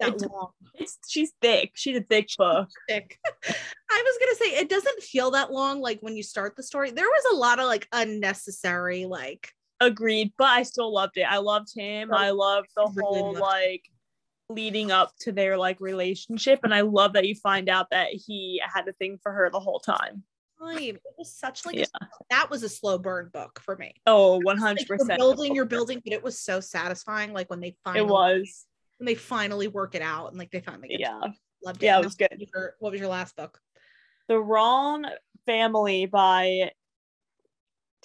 [0.01, 0.51] that It- long.
[0.75, 1.73] It's she's thick.
[1.75, 2.69] She's a thick book.
[2.89, 3.19] thick.
[3.91, 5.81] I was gonna say it doesn't feel that long.
[5.81, 10.33] Like when you start the story, there was a lot of like unnecessary, like Agreed,
[10.39, 11.22] but I still loved it.
[11.29, 12.12] I loved him.
[12.12, 13.83] I loved the whole like
[14.49, 18.61] leading up to their like relationship and I love that you find out that he
[18.64, 20.22] had a thing for her the whole time.
[20.66, 21.85] It was such like Yeah.
[22.01, 23.95] a, that was a slow burn book for me.
[24.07, 24.59] Oh, Like,
[24.89, 25.16] you're 100%.
[25.18, 27.33] building, you're building, but it was so satisfying.
[27.35, 28.64] Like when they finally, It was.
[28.99, 31.20] when they finally work it out, and like they finally Yeah.
[31.64, 31.87] loved it.
[31.87, 32.39] Yeah, it was what good.
[32.41, 33.61] was your- what was your last book?
[34.29, 35.05] The Wrong
[35.45, 36.72] Family by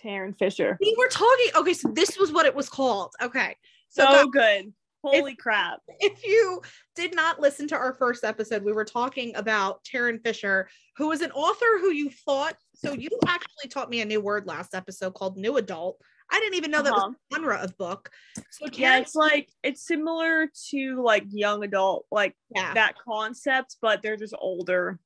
[0.04, 0.78] Tarryn Fisher.
[0.82, 1.47] We were talking.
[1.56, 3.14] Okay, so this was what it was called.
[3.22, 3.56] Okay.
[3.89, 4.74] So, guys, good.
[5.04, 5.80] Holy crap.
[6.02, 6.62] if you
[6.95, 11.22] did not listen to our first episode, we were talking about Tarryn Fisher, who is
[11.22, 12.56] an author who you thought.
[12.76, 16.02] So you actually taught me a new word last episode called new adult.
[16.32, 17.08] I didn't even know that Uh-huh.
[17.08, 18.10] was a genre of book.
[18.52, 22.74] So Yeah, it's like it's similar to like young adult, like yeah.
[22.74, 25.00] that concept, but they're just older.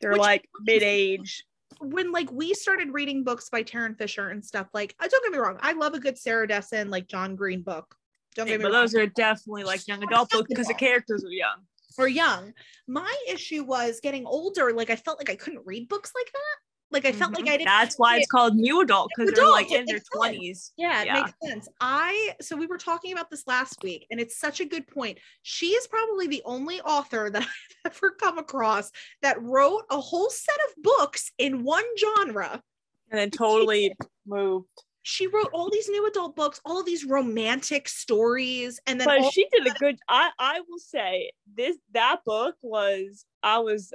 [0.00, 1.44] They're Which- like mid age.
[1.80, 5.32] When like we started reading books by Tarryn Fisher and stuff, like I don't get
[5.32, 7.94] me wrong, I love a good Sarah Dessen, like John Green book.
[8.34, 8.82] Don't get me But wrong.
[8.82, 11.58] those are definitely like young adult books because the characters are young.
[11.98, 12.52] or young.
[12.86, 14.72] My issue was getting older.
[14.72, 16.65] Like I felt like I couldn't read books like that.
[16.90, 17.48] Like I felt like Mhm.
[17.48, 17.66] I didn't.
[17.66, 20.72] That's why it's called new adult because they're like in their twenties.
[20.76, 21.14] Yeah, it Yeah.
[21.14, 21.68] makes sense.
[21.80, 25.18] I so we were talking about this last week, and it's such a good point.
[25.42, 27.42] She is probably the only author that
[27.84, 32.62] I've ever come across that wrote a whole set of books in one genre.
[33.10, 34.68] And then totally moved.
[35.02, 39.46] She wrote all these new adult books, all these romantic stories, and then But she
[39.52, 43.92] did a good I I will say this that book was I was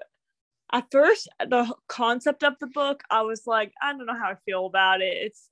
[0.74, 4.36] at first the concept of the book I was like I don't know how I
[4.45, 5.13] feel about it.
[5.26, 5.49] It's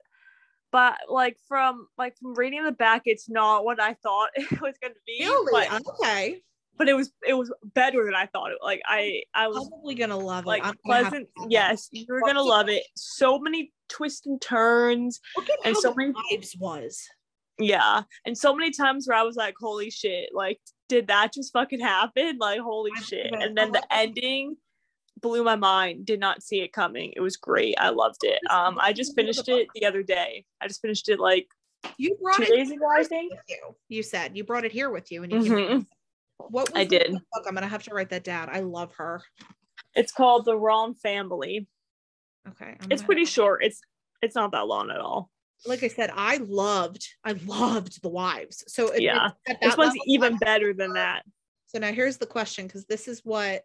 [0.72, 4.76] but like from like from reading the back it's not what I thought it was
[4.82, 5.20] going to be.
[5.22, 6.41] really But, okay.
[6.78, 8.59] but it was it was better than I thought it.
[8.63, 10.47] Like I I was Probably gonna love it.
[10.47, 11.28] like I'm gonna pleasant.
[11.38, 12.84] to Yes, you're gonna love it.
[12.95, 15.20] So many twists and turns.
[15.36, 17.03] Look at and so many- Wives was.
[17.61, 18.03] Yeah.
[18.26, 21.82] And so many times where I was like, holy shit, like, did that just fucking
[21.82, 22.38] happen?
[22.39, 23.34] Like, holy I shit.
[23.34, 24.55] And then the ending
[25.22, 26.05] blew my mind.
[26.05, 27.13] Did not see it coming.
[27.15, 27.76] It was great.
[27.78, 28.39] I loved it.
[28.49, 30.45] Um, I just finished it the other day.
[30.61, 31.47] I just finished it like
[31.97, 33.34] You brought two it days ago, I think.
[33.47, 33.76] you.
[33.88, 35.86] You said you brought it here with you, and you Mhm.
[36.38, 37.11] What was I did.
[37.11, 37.45] Book?
[37.47, 38.49] I'm gonna have to write that down.
[38.49, 39.22] I love her.
[39.95, 41.67] It's called The Wrong Family.
[42.47, 43.63] Okay, I'm It's pretty short.
[43.63, 43.82] It's
[44.22, 45.30] it's not that long at all.
[45.65, 48.63] Like I said, I loved, I loved the wives.
[48.67, 49.32] So Yeah.
[49.61, 51.26] This one's even better than that.
[51.67, 53.63] So now here's the question, because this is what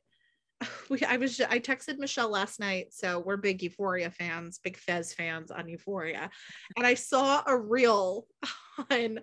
[0.91, 1.03] we.
[1.03, 1.41] I was.
[1.41, 2.93] I texted Michelle last night.
[2.93, 6.31] So we're big Euphoria fans, big Fez fans on Euphoria,
[6.77, 8.27] and I saw a reel
[8.91, 9.21] on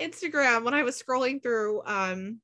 [0.00, 2.40] Instagram when I was scrolling through um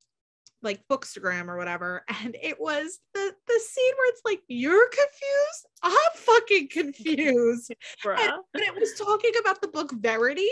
[0.61, 5.67] like bookstagram or whatever and it was the the scene where it's like you're confused
[5.83, 7.73] i'm fucking confused
[8.03, 8.19] Bruh.
[8.19, 10.49] and, and it was talking about the book verity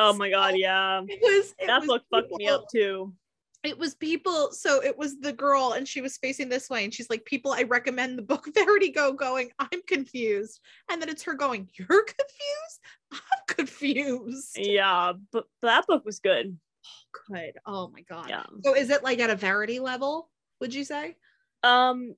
[0.00, 1.02] Oh my god, yeah.
[1.06, 3.12] it was it That was book fucked me up too.
[3.64, 6.94] It was people so it was the girl and she was facing this way and
[6.94, 9.50] she's like people i recommend the book verity go going.
[9.58, 10.60] I'm confused.
[10.90, 12.80] And then it's her going you're confused?
[13.12, 14.56] I'm confused.
[14.56, 16.56] Yeah, but that book was good.
[17.30, 17.52] good.
[17.66, 18.28] Oh my god.
[18.28, 18.44] Yeah.
[18.64, 20.30] so is it like at a verity level
[20.60, 21.16] would you say?
[21.62, 22.14] Um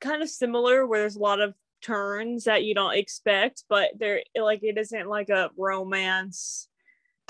[0.00, 4.22] kind of similar where there's a lot of turns that you don't expect but there
[4.40, 6.68] like it isn't like a romance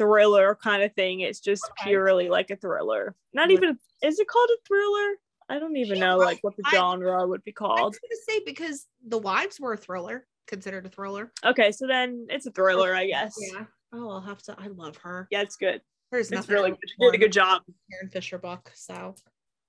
[0.00, 1.20] thriller kind of thing.
[1.20, 1.90] It's just Okay.
[1.90, 3.14] purely like a thriller.
[3.34, 5.14] Not even is it called a thriller?
[5.50, 7.78] I don't even Yeah, know like what the I- genre would be called.
[7.80, 11.32] i was gonna say because the wives were a thriller considered a thriller.
[11.44, 13.34] Okay so then it's a thriller i guess.
[13.52, 13.64] Yeah.
[13.92, 15.28] Oh i'll have to i love her.
[15.30, 15.82] Yeah it's good.
[16.10, 16.78] There's it's nothing really good.
[16.88, 17.62] She did a good job.
[17.92, 19.14] Tarryn Fisher book so.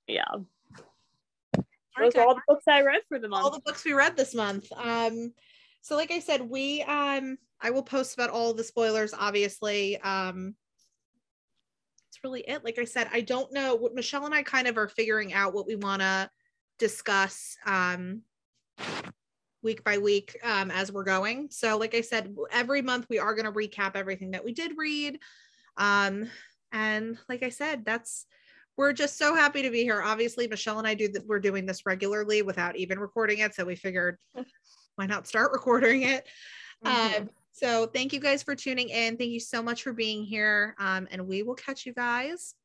[0.08, 0.24] Yeah.
[2.00, 3.44] Those are all the books i read for the month.
[3.44, 4.72] all the books we read this month.
[4.78, 5.34] Um,
[5.82, 9.99] so like I said, we um I will post about all the spoilers, obviously.
[10.01, 10.55] Um
[12.09, 12.64] it's really it.
[12.66, 15.53] Like I said, I don't know what Michelle and I kind of are figuring out
[15.53, 16.30] what we want to
[16.80, 18.22] discuss um
[19.64, 21.49] week by week um as we're going.
[21.51, 24.74] So like I said, every month we are going to recap everything that we did
[24.78, 25.20] read.
[25.78, 26.30] Um
[26.72, 28.26] and like I said, that's
[28.78, 30.01] we're just so happy to be here.
[30.01, 31.28] Obviously, Michelle and I do that.
[31.28, 33.53] We're doing this regularly without even recording it.
[33.53, 34.18] So we figured
[34.95, 36.28] why not start recording it?
[36.86, 37.18] Mhm.
[37.18, 39.18] Um, so thank you guys for tuning in.
[39.18, 40.76] Thank you so much for being here.
[40.80, 42.56] Um, and we will catch you guys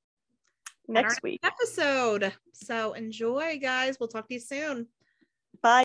[0.88, 2.32] next week episode.
[2.52, 3.98] So enjoy, guys.
[3.98, 4.86] We'll talk to you soon.
[5.62, 5.74] bye